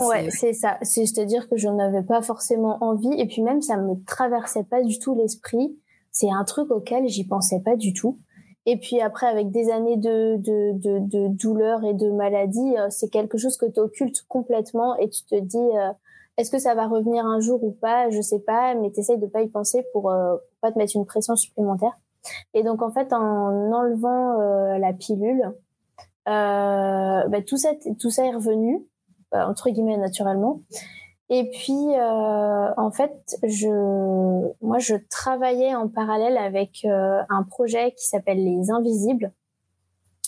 [0.00, 0.78] ouais, c'est ça.
[0.82, 4.98] C'est-à-dire que je n'avais pas forcément envie et puis même ça me traversait pas du
[4.98, 5.78] tout l'esprit.
[6.10, 8.18] C'est un truc auquel j'y pensais pas du tout.
[8.66, 13.10] Et puis après, avec des années de, de, de, de douleur et de maladie, c'est
[13.10, 15.68] quelque chose que tu occultes complètement et tu te dis,
[16.38, 18.08] est-ce que ça va revenir un jour ou pas?
[18.08, 20.96] Je sais pas, mais tu essayes de pas y penser pour, pour pas te mettre
[20.96, 21.92] une pression supplémentaire.
[22.54, 24.38] Et donc en fait, en enlevant
[24.78, 25.50] la pilule, euh,
[26.26, 27.70] bah, tout ça,
[28.00, 28.84] tout ça est revenu
[29.32, 30.60] entre guillemets naturellement.
[31.30, 33.68] Et puis, euh, en fait, je,
[34.62, 39.32] moi, je travaillais en parallèle avec euh, un projet qui s'appelle Les Invisibles.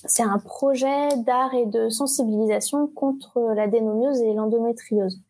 [0.06, 5.20] C'est un projet d'art et de sensibilisation contre la dénomiose et l'endométriose.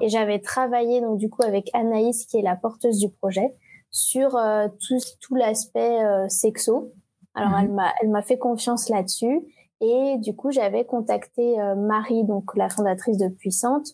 [0.00, 3.54] Et j'avais travaillé donc du coup avec Anaïs, qui est la porteuse du projet,
[3.90, 6.92] sur euh, tout, tout l'aspect euh, sexo.
[7.34, 7.58] Alors, mhm.
[7.60, 9.40] elle m'a, elle m'a fait confiance là-dessus.
[9.86, 13.88] Et du coup, j'avais contacté euh, Marie, donc la fondatrice de Puissante,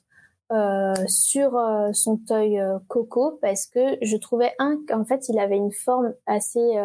[0.53, 5.57] euh, sur euh, son toy Coco parce que je trouvais un qu'en fait il avait
[5.57, 6.77] une forme assez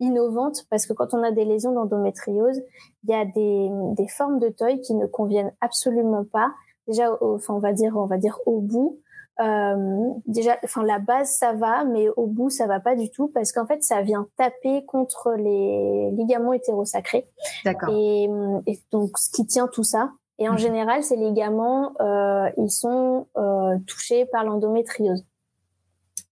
[0.00, 2.60] innovante parce que quand on a des lésions d'endométriose,
[3.04, 6.52] il y a des, des formes de toy qui ne conviennent absolument pas.
[6.86, 9.00] Déjà, enfin on va dire on va dire au bout
[9.40, 13.28] euh, déjà, enfin la base ça va, mais au bout ça va pas du tout
[13.28, 17.26] parce qu'en fait ça vient taper contre les ligaments hétérosacrés.
[17.64, 17.88] D'accord.
[17.90, 18.28] Et,
[18.66, 20.12] et, donc ce qui tient tout ça.
[20.38, 20.58] Et en mhm.
[20.58, 25.24] général, ces ligaments, euh, ils sont euh, touchés par l'endométriose.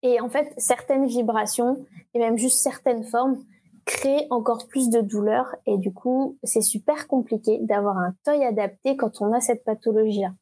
[0.03, 1.85] Et en fait, certaines vibrations
[2.15, 3.39] et même juste certaines formes
[3.85, 5.55] créent encore plus de douleur.
[5.67, 10.33] Et du coup, c'est super compliqué d'avoir un toy adapté quand on a cette pathologie-là.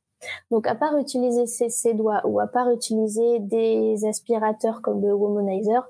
[0.51, 5.89] Donc, à part utiliser ses, doigts ou à part utiliser des aspirateurs comme le Womanizer,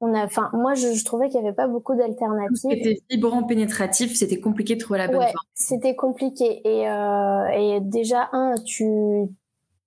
[0.00, 2.70] on a, enfin, moi, je, trouvais qu'il n'y avait pas beaucoup d'alternatives.
[2.70, 6.60] C'était vibrant, pénétratif, c'était compliqué de trouver la bonne ouais, C'était compliqué.
[6.64, 8.84] Et, euh, et déjà, un, tu,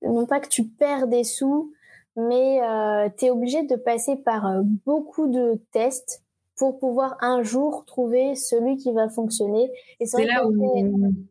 [0.02, 1.72] non pas que tu perds des sous,
[2.16, 6.24] mais euh, tu es obligé de passer par euh, beaucoup de tests
[6.62, 9.72] pour pouvoir un jour trouver celui qui va fonctionner.
[9.99, 10.53] Et c'est là où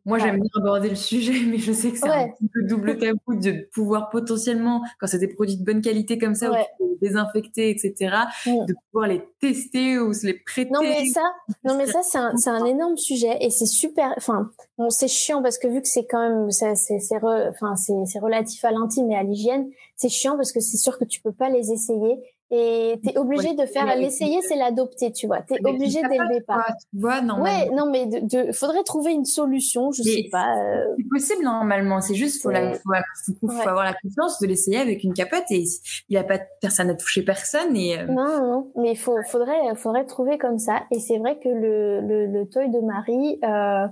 [0.05, 3.37] moi j'aime bien aborder le sujet, mais je sais que c'est un peu double tabou
[3.37, 6.67] de pouvoir potentiellement, quand c'est des produits de bonne qualité comme ça, ouais.
[6.81, 8.13] ou désinfecter, etc.,
[8.45, 8.67] mm.
[8.67, 10.73] de pouvoir les tester ou se les prêter.
[10.73, 11.23] Non mais ça,
[11.63, 14.13] non mais ça c'est un, c'est un énorme sujet et c'est super.
[14.17, 18.05] Enfin, bon c'est chiant parce que vu que c'est quand même, c'est c'est enfin c'est
[18.07, 21.23] c'est relatif à l'intime et à l'hygiène, c'est chiant parce que c'est sûr que tu
[21.23, 22.19] peux pas les essayer
[22.53, 25.43] et tu es obligé de faire l'essayer, c'est l'adopter, tu vois.
[25.43, 26.67] Tu es obligé dès le départ.
[26.93, 27.41] Tu vois, non.
[27.41, 30.57] Ouais, non, mais de, de, faudrait trouver une solution, je sais pas.
[30.57, 30.85] Euh.
[30.97, 32.93] C'est possible normalement, c'est juste faut, la, faut,
[33.41, 35.65] faut, avoir la confiance de l'essayer avec une capote et
[36.09, 37.99] il a pas personne n'a touché personne et.
[37.99, 38.07] Euh.
[38.07, 40.83] Non, non, mais faut, faudrait, faudrait trouver comme ça.
[40.91, 43.39] Et c'est vrai que le, le, le toy de Marie.
[43.45, 43.87] Euh,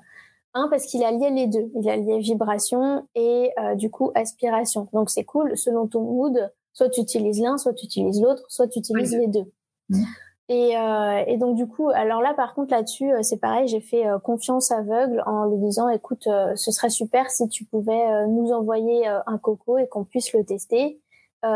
[0.54, 4.10] un parce qu'il a lié les deux, il a lié vibration et euh, du coup
[4.14, 4.88] aspiration.
[4.92, 5.56] Donc c'est cool.
[5.56, 9.26] Selon ton mood, Soit tu utilises l'un, soit tu utilises l'autre, soit tu utilises les
[9.26, 9.52] deux.
[9.88, 10.04] Mmh.
[10.48, 13.80] Et, euh, et, donc du coup, alors là par contre là-dessus, euh, c'est pareil, j'ai
[13.80, 18.28] fait euh, confiance aveugle en lui disant, écoute, euh, ce serait super si tu pouvais
[18.28, 21.00] nous envoyer un coco et qu'on puisse le tester.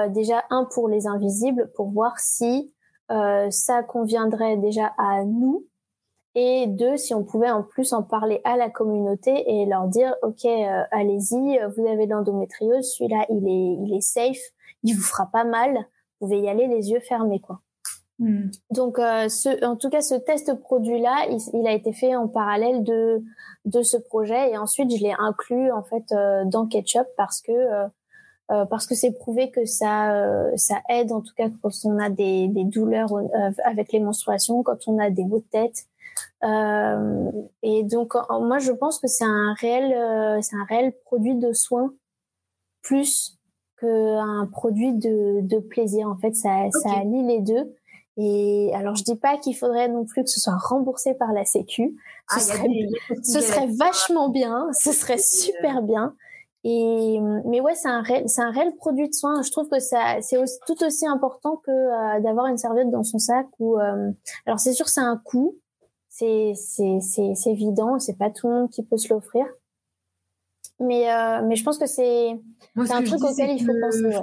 [0.09, 2.73] déjà un pour les invisibles, pour voir si
[3.09, 5.67] ça conviendrait déjà à nous,
[6.35, 10.17] et deux si on pouvait en plus en parler à la communauté et leur dire,
[10.23, 10.45] ok,
[10.91, 14.43] allez-y, vous avez l'endométriose, celui-là il est il est safe
[14.83, 15.75] il vous fera pas mal.
[16.21, 17.61] Vous pouvez y aller les yeux fermés, quoi.
[18.19, 18.51] Hmm.
[18.71, 22.85] Donc, euh, ce, en tout cas, ce test produit-là, il, a été fait en parallèle
[22.85, 23.25] de
[23.65, 27.53] de ce projet et ensuite je l'ai inclus en fait euh, dans Ketchup parce que
[27.53, 27.87] euh,
[28.51, 31.99] euh parce que c'est prouvé que ça euh, ça aide en tout cas quand on
[31.99, 33.13] a des, des douleurs
[33.65, 35.87] avec les menstruations, quand on a des maux de tête.
[37.63, 41.93] et donc moi je pense que c'est un réel c'est un réel produit de soin
[42.83, 43.39] plus
[43.87, 46.09] un produit de, de plaisir.
[46.09, 47.75] En fait, ça, ça allie les deux.
[48.19, 51.45] Et alors, je dis pas qu'il faudrait non plus que ce soit remboursé par la
[51.45, 51.97] Sécu.
[52.31, 52.89] Ce ah, serait,
[53.23, 54.69] ce serait vachement bien.
[54.73, 56.15] Ce serait super bien.
[56.65, 59.43] Et mais ouais, c'est un réel, c'est un réel produit de soin.
[59.43, 63.19] Je trouve que ça, c'est tout aussi important que euh, d'avoir une serviette dans son
[63.19, 63.47] sac.
[63.59, 64.13] Ou euh,
[64.47, 65.57] alors, c'est sûr, c'est un coût.
[66.09, 67.99] C'est c'est c'est c'est évident.
[67.99, 69.47] C'est pas tout le monde qui peut se l'offrir.
[70.83, 72.31] Mais, euh, mais je pense que c'est
[72.77, 74.19] un truc auquel il faut penser.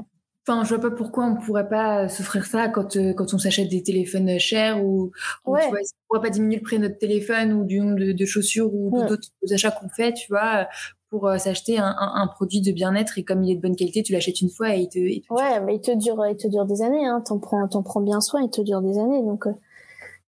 [0.47, 3.69] Enfin, je vois pas pourquoi on pourrait pas s'offrir ça quand, euh, quand on s'achète
[3.69, 5.11] des téléphones chers ou,
[5.45, 5.61] ouais.
[5.61, 8.25] tu vois, on pourrait pas diminuer le prix de notre téléphone ou du nombre de,
[8.25, 10.67] chaussures ou d'autres achats qu'on fait, tu vois,
[11.09, 14.01] pour euh, s'acheter un, un, produit de bien-être et comme il est de bonne qualité,
[14.01, 14.97] tu l'achètes une fois et il te,
[15.33, 17.21] Ouais, mais il te dure, il te dure des années, hein.
[17.21, 19.45] T'en prends, t'en prends bien soin, il te dure des années, donc,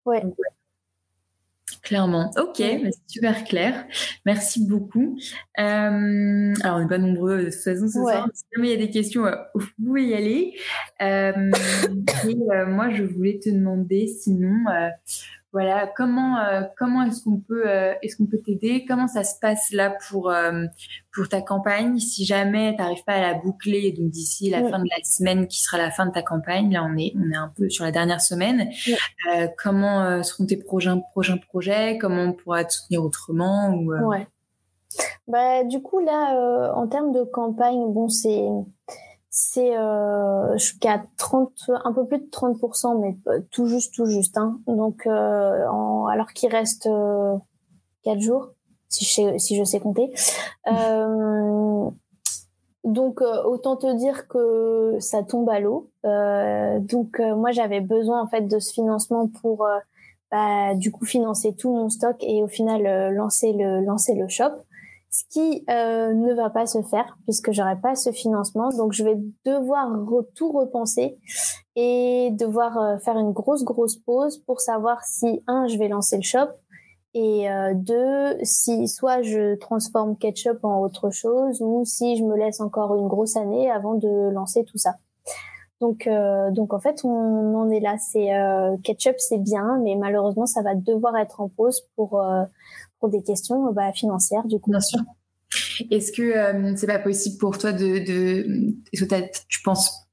[0.04, 0.22] ouais.
[1.82, 2.30] Clairement.
[2.36, 3.86] Ok, c'est super clair.
[4.26, 5.18] Merci beaucoup.
[5.58, 8.28] Euh, alors, on n'est pas nombreux de toute façon ce soir.
[8.34, 10.54] Si jamais il y a des questions, euh, vous pouvez y aller.
[11.00, 11.50] Euh,
[12.28, 14.64] et moi, je voulais te demander sinon,
[15.53, 18.84] voilà, comment euh, comment est-ce qu'on peut euh, est-ce qu'on peut t'aider?
[18.86, 20.66] Comment ça se passe là pour euh,
[21.12, 21.98] pour ta campagne?
[21.98, 25.48] Si jamais tu n'arrives pas à la boucler, donc d'ici la fin de la semaine
[25.48, 27.84] qui sera la fin de ta campagne, là on est on est un peu sur
[27.84, 28.70] la dernière semaine.
[29.59, 31.98] comment seront tes prochains prochains projets?
[31.98, 34.28] Comment on pourra te soutenir autrement ou, Ouais.
[35.26, 38.44] Bah du coup là en termes de campagne, bon c'est
[39.30, 43.16] c'est euh, jusqu'à 30 un peu plus de 30% mais
[43.52, 44.60] tout juste tout juste hein.
[44.66, 47.36] donc euh, en, alors qu'il reste euh,
[48.02, 48.50] 4 jours
[48.90, 50.12] si je sais, si je sais compter.
[50.66, 51.90] Euh,
[52.84, 55.90] donc euh, autant te dire que ça tombe à l'eau.
[56.04, 59.66] Euh, donc moi j'avais besoin en fait de ce financement pour
[60.30, 64.52] bah, du coup financer tout mon stock et au final lancer le lancer le shop
[65.11, 68.70] ce qui euh, ne va pas se faire puisque j'aurai pas ce financement.
[68.70, 69.88] Donc je vais devoir
[70.34, 71.18] tout repenser
[71.76, 76.16] et devoir euh, faire une grosse grosse pause pour savoir si un je vais lancer
[76.16, 76.48] le shop
[77.14, 82.36] et euh, deux si soit je transforme Ketchup en autre chose ou si je me
[82.36, 84.94] laisse encore une grosse année avant de lancer tout ça.
[85.80, 87.96] Donc, euh, donc en fait, on en est là.
[87.98, 92.22] C'est euh, Ketchup, c'est bien, mais malheureusement, ça va devoir être en pause pour
[93.01, 94.70] pour des questions bah, financières du coup.
[94.70, 95.01] Bien sûr.
[95.90, 98.74] Est-ce que euh, c'est pas possible pour toi de, de...
[98.92, 100.07] est-ce que tu penses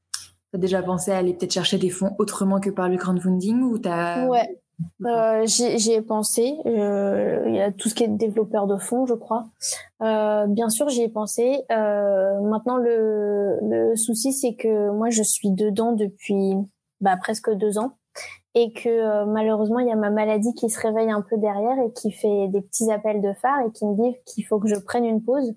[0.53, 3.77] as déjà pensé à aller peut-être chercher des fonds autrement que par le crowdfunding ou
[3.77, 4.61] t'as Ouais.
[5.05, 6.55] Euh, j'y ai pensé.
[6.65, 9.49] Euh, il y a tout ce qui est développeur de fonds, je crois.
[10.01, 11.63] Euh, bien sûr, j'y ai pensé.
[11.71, 16.53] Euh, maintenant, le, le souci, c'est que moi, je suis dedans depuis
[17.01, 17.97] bah, presque deux ans
[18.57, 21.77] et que euh, malheureusement il y a ma maladie qui se réveille un peu derrière
[21.85, 24.67] et qui fait des petits appels de phare et qui me dit qu'il faut que
[24.67, 25.53] je prenne une pause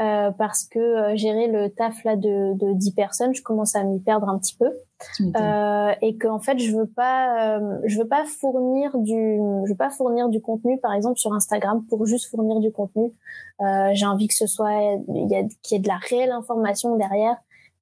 [0.00, 3.84] euh, parce que euh, gérer le taf là de, de 10 personnes, je commence à
[3.84, 4.70] m'y perdre un petit peu.
[5.20, 9.76] Euh, et qu'en fait je veux pas euh, je veux pas fournir du je veux
[9.76, 13.10] pas fournir du contenu par exemple sur Instagram pour juste fournir du contenu.
[13.92, 16.96] j'ai envie que ce soit il y a qu'il y ait de la réelle information
[16.96, 17.36] derrière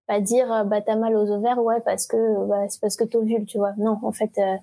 [0.08, 3.04] pas dire euh, bah t'as mal aux ovaires ouais parce que bah, c'est parce que
[3.04, 3.74] t'ovules tu vois.
[3.76, 4.56] Non en fait euh,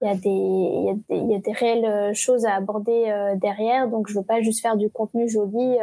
[0.00, 3.88] il y a des il y y a des réelles euh, choses à aborder derrière.
[3.88, 5.76] Donc je veux pas juste faire du contenu joli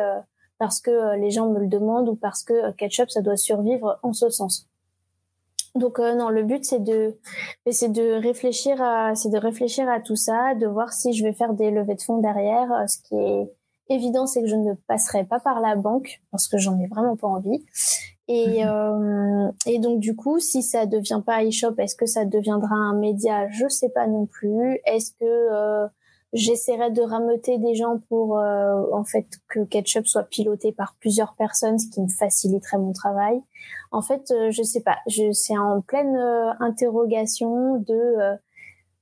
[0.57, 4.13] parce que les gens me le demandent ou parce que ketchup ça doit survivre en
[4.13, 4.67] ce sens.
[5.75, 7.17] Donc non le but c'est de
[7.69, 11.33] c'est de réfléchir à c'est de réfléchir à tout ça de voir si je vais
[11.33, 13.51] faire des levées de fonds derrière ce qui est
[13.89, 17.15] évident c'est que je ne passerai pas par la banque parce que j'en ai vraiment
[17.15, 17.63] pas envie
[18.29, 18.69] et, mhm.
[18.69, 22.93] euh, et donc du coup, si ça devient pas eShop, est-ce que ça deviendra un
[22.93, 23.49] média?
[23.49, 24.79] Je sais pas non plus.
[24.85, 25.87] Est-ce que euh,
[26.33, 31.33] j'essaierai de rameuter des gens pour euh, en fait que Ketchup soit piloté par plusieurs
[31.33, 33.41] personnes, ce qui me faciliterait mon travail?
[33.91, 34.99] En fait, euh, je sais pas.
[35.07, 38.37] Je c'est en pleine euh, interrogation de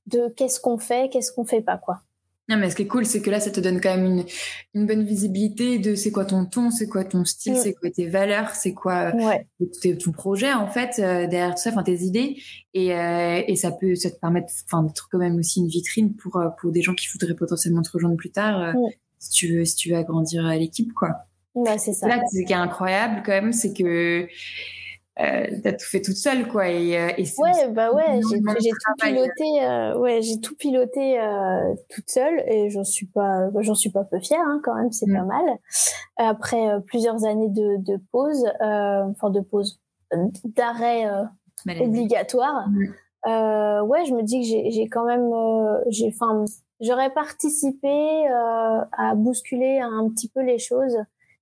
[0.05, 1.99] de qu'est-ce qu'on fait, qu'est-ce qu'on fait pas quoi.
[2.49, 4.25] Non, mais ce qui est cool, c'est que là, ça te donne quand même une,
[4.73, 7.57] une bonne visibilité de c'est quoi ton ton, c'est quoi ton style, mm.
[7.57, 11.71] c'est quoi tes valeurs, c'est quoi euh, ton projet, en fait, euh, derrière tout ça,
[11.71, 12.37] enfin, tes idées.
[12.73, 16.41] Et, euh, et ça peut ça te permettre d'être quand même aussi une vitrine pour,
[16.59, 18.89] pour des gens qui voudraient potentiellement te rejoindre plus tard, mm.
[19.19, 21.09] si, tu veux, si tu veux agrandir l'équipe, quoi.
[21.53, 22.07] Ouais, c'est ça.
[22.07, 24.27] Là, ce qui est incroyable, quand même, c'est que
[25.19, 28.21] euh, t'as tout fait toute seule quoi et, euh, et ouais bah ouais
[28.59, 33.49] j'ai tout piloté euh, ouais j'ai tout piloté euh, toute seule et j'en suis pas
[33.61, 35.27] j'en suis pas peu fière hein, quand même c'est pas mm.
[35.27, 35.45] mal
[36.17, 39.79] après euh, plusieurs années de, de pause enfin de pause
[40.43, 41.09] d'arrêt
[41.79, 43.87] obligatoire mm.
[43.87, 45.31] ouais je me dis que j'ai quand même
[45.89, 46.45] j'ai enfin
[46.79, 50.97] j'aurais participé à bousculer un petit peu les choses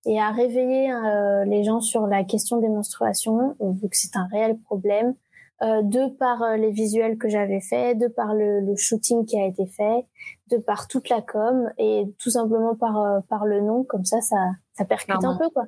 [0.06, 4.28] et à réveiller euh, les gens sur la question des menstruations, vu que c'est un
[4.32, 5.16] réel problème,
[5.64, 9.39] euh, de par euh, les visuels que j'avais faits, de par le, le, shooting qui
[9.39, 10.06] a été fait,
[10.51, 14.20] de par toute la com et tout simplement par euh, par le nom, comme ça,
[14.20, 14.36] ça,
[14.74, 15.64] ça percute un peu quoi.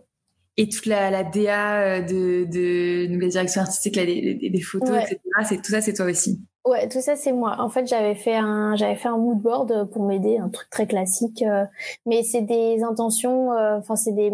[0.58, 4.98] Et toute la, la DA de, de, de la direction artistique, là, des, des, photos,
[5.04, 5.20] etc.
[5.46, 6.42] C'est tout ça, c'est toi aussi.
[6.68, 7.56] Ouais, tout ça c'est moi.
[7.60, 10.86] En fait, j'avais fait un j'avais fait un mood board pour m'aider, un truc très
[10.86, 11.66] classique, euh,
[12.06, 13.54] mais c'est des intentions.
[13.54, 14.32] Euh, enfin, c'est des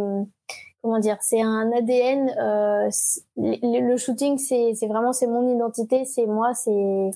[0.82, 2.30] comment dire, c'est un ADN.
[2.40, 2.90] Euh,
[3.38, 7.12] le, shooting, c'est c'est vraiment c'est mon identité, c'est moi, c'est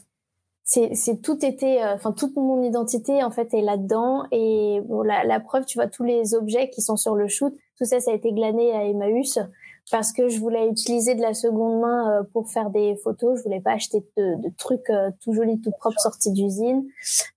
[0.63, 4.25] c'est c'est tout était, enfin toute mon identité en fait est là-dedans.
[4.31, 7.53] Et bon, la, la preuve, tu vois tous les objets qui sont sur le shoot,
[7.77, 9.39] tout ça, ça a été glané à Emmaüs
[9.91, 13.37] parce que je voulais utiliser de la seconde main euh, pour faire des photos.
[13.37, 16.85] Je voulais pas acheter de, de trucs euh, tout jolis, tout propres sortis d'usine.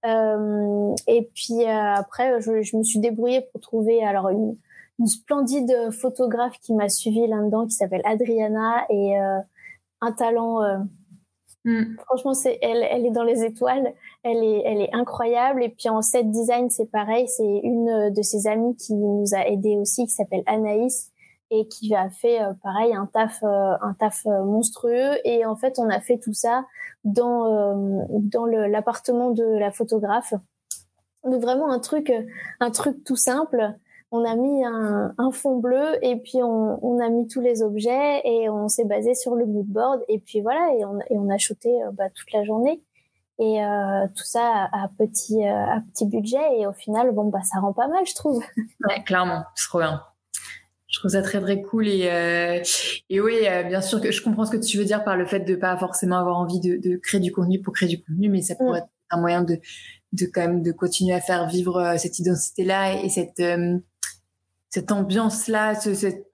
[0.05, 4.57] Euh, et puis après, je, je, me suis débrouillée pour trouver alors une,
[4.99, 10.61] une splendide photographe qui m'a suivi là-dedans, qui s'appelle Adriana et un talent
[11.65, 11.97] Mm.
[12.07, 13.93] Franchement, c'est elle, elle est dans les étoiles.
[14.23, 15.63] Elle est, elle est incroyable.
[15.63, 17.29] Et puis en set design, c'est pareil.
[17.29, 21.11] C'est une de ses amies qui nous a aidé aussi, qui s'appelle Anaïs
[21.51, 25.17] et qui a fait euh, pareil un taf, euh, un taf euh, monstrueux.
[25.25, 26.65] Et en fait, on a fait tout ça
[27.05, 30.35] dans dans l'appartement de la photographe.
[31.25, 32.13] Donc vraiment un truc,
[32.61, 33.75] un truc tout simple
[34.13, 38.51] on a mis un, fond bleu et puis on, a mis tous les objets et
[38.51, 40.85] on s'est basé sur le moodboard et puis voilà et
[41.17, 42.83] on, a shooté bah, toute la journée
[43.39, 43.63] et
[44.17, 47.87] tout ça à, petit à petit budget et au final bon bah ça rend pas
[47.87, 48.45] mal je trouve.
[49.07, 50.03] Clairement c'est trop bien.
[50.91, 52.63] Je trouve ça très très cool et
[53.09, 53.35] et oui
[53.69, 55.77] bien sûr que je comprends ce que tu veux dire par le fait de pas
[55.77, 58.83] forcément avoir envie de, créer du contenu pour créer du contenu mais ça pourrait mm.
[58.83, 59.59] être un moyen de
[60.13, 63.41] de quand même de continuer à faire vivre cette identité là et cette
[64.71, 66.27] cette ambiance-là, ce, cette,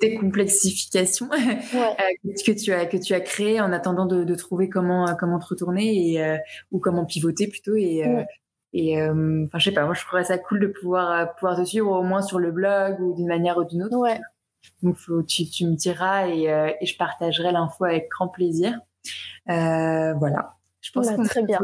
[0.00, 5.06] décomplexification euh, que tu as que tu as créé en attendant de, de trouver comment
[5.06, 6.38] euh, comment te retourner et euh,
[6.72, 8.02] ou comment pivoter plutôt et
[8.74, 11.90] et enfin je sais pas moi je trouverais ça cool de pouvoir pouvoir te suivre
[11.90, 13.96] au moins sur le blog ou d'une manière ou d'une autre.
[13.96, 14.20] Ouais.
[14.82, 16.44] Donc faut, tu, tu me diras et,
[16.80, 18.78] et je partagerai l'info avec grand plaisir.
[19.46, 20.56] voilà.
[20.84, 21.60] Je pense bah, qu'on très bien.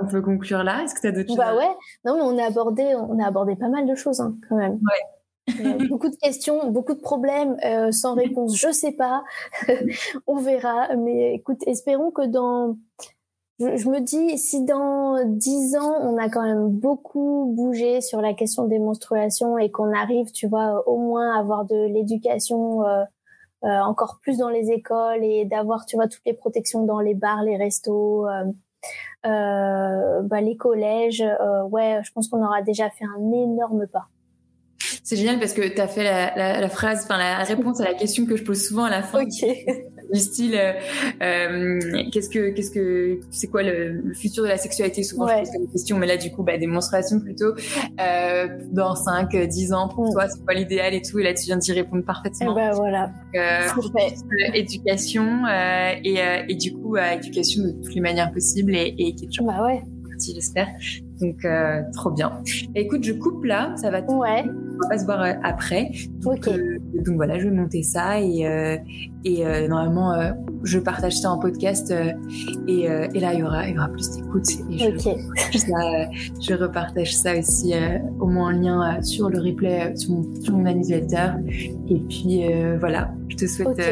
[0.00, 0.82] on peut conclure là.
[0.82, 1.68] Est-ce que tu as d'autres choses Bah ouais.
[2.06, 4.72] Non, mais on a abordé, on a abordé pas mal de choses hein, quand même.
[4.72, 5.60] Ouais.
[5.60, 8.56] Euh, beaucoup de questions, beaucoup de problèmes euh, sans réponse.
[8.56, 9.22] Je sais pas,
[10.26, 10.96] on verra.
[10.96, 12.78] Mais écoute, espérons que dans,
[13.60, 18.34] je, me dis, si dans dix ans on a quand même beaucoup bougé sur la
[18.34, 23.04] question des menstruations et qu'on arrive, tu vois, au moins à avoir de l'éducation euh,
[23.62, 27.42] encore plus dans les écoles et d'avoir, tu vois, toutes les protections dans les bars,
[27.44, 28.26] les restos.
[29.22, 31.24] bah, les collèges,
[31.70, 34.08] ouais, je pense qu'on aura déjà fait un énorme pas.
[35.04, 37.84] C'est génial parce que tu as fait la, la, la phrase, enfin la réponse à
[37.84, 39.24] la question que je pose souvent à la fin.
[40.12, 40.72] Du style, euh,
[41.22, 41.78] euh,
[42.12, 45.02] qu'est-ce que, qu'est-ce que, c'est quoi le, le, futur de la sexualité?
[45.02, 47.54] Souvent je pose cette question, mais là du coup, bah, démonstration plutôt.
[48.00, 50.12] Euh, dans 5, 10 ans pour mm.
[50.12, 51.18] toi, c'est quoi l'idéal et tout?
[51.18, 52.48] Et là tu viens d'y répondre parfaitement.
[52.48, 53.12] Et eh ben voilà.
[53.34, 53.68] Euh,
[54.54, 59.44] éducation euh, et, et du coup, éducation de toutes les manières possibles et, et quelque
[59.44, 59.82] Bah ouais
[60.28, 60.68] j'espère.
[61.20, 62.32] Donc, euh, trop bien.
[62.74, 64.00] écoute, je coupe là, ça va.
[64.00, 64.44] Ouais.
[64.84, 65.90] On va se voir euh, après.
[66.22, 68.78] Donc, euh, donc voilà, je vais monter ça et,
[69.24, 70.14] et normalement,
[70.62, 71.92] je partage ça en podcast
[72.66, 74.46] et, et là, il y aura, il y aura plus d'écoute.
[74.70, 75.58] Et je,
[76.40, 77.74] je repartage ça aussi
[78.18, 81.32] au moins en lien sur le replay sur mon, sur mon newsletter.
[81.88, 82.42] Et puis
[82.78, 83.82] voilà, je te souhaite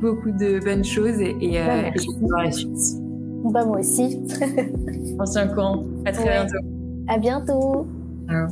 [0.00, 3.05] beaucoup de bonnes choses et, et, et je vais voir la suite.
[3.52, 4.18] Bah, moi aussi.
[5.18, 5.84] On se tient courant.
[6.04, 6.66] À très bientôt.
[7.08, 7.86] À bientôt.
[8.28, 8.48] Ciao.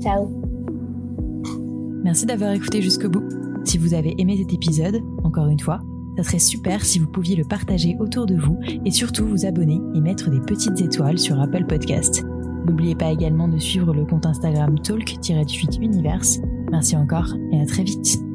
[0.00, 0.28] Ciao.
[2.02, 3.24] Merci d'avoir écouté jusqu'au bout.
[3.64, 5.80] Si vous avez aimé cet épisode, encore une fois,
[6.16, 9.80] ça serait super si vous pouviez le partager autour de vous et surtout vous abonner
[9.94, 12.24] et mettre des petites étoiles sur Apple Podcast.
[12.66, 16.22] N'oubliez pas également de suivre le compte Instagram talk-univers.
[16.70, 18.29] Merci encore et à très vite.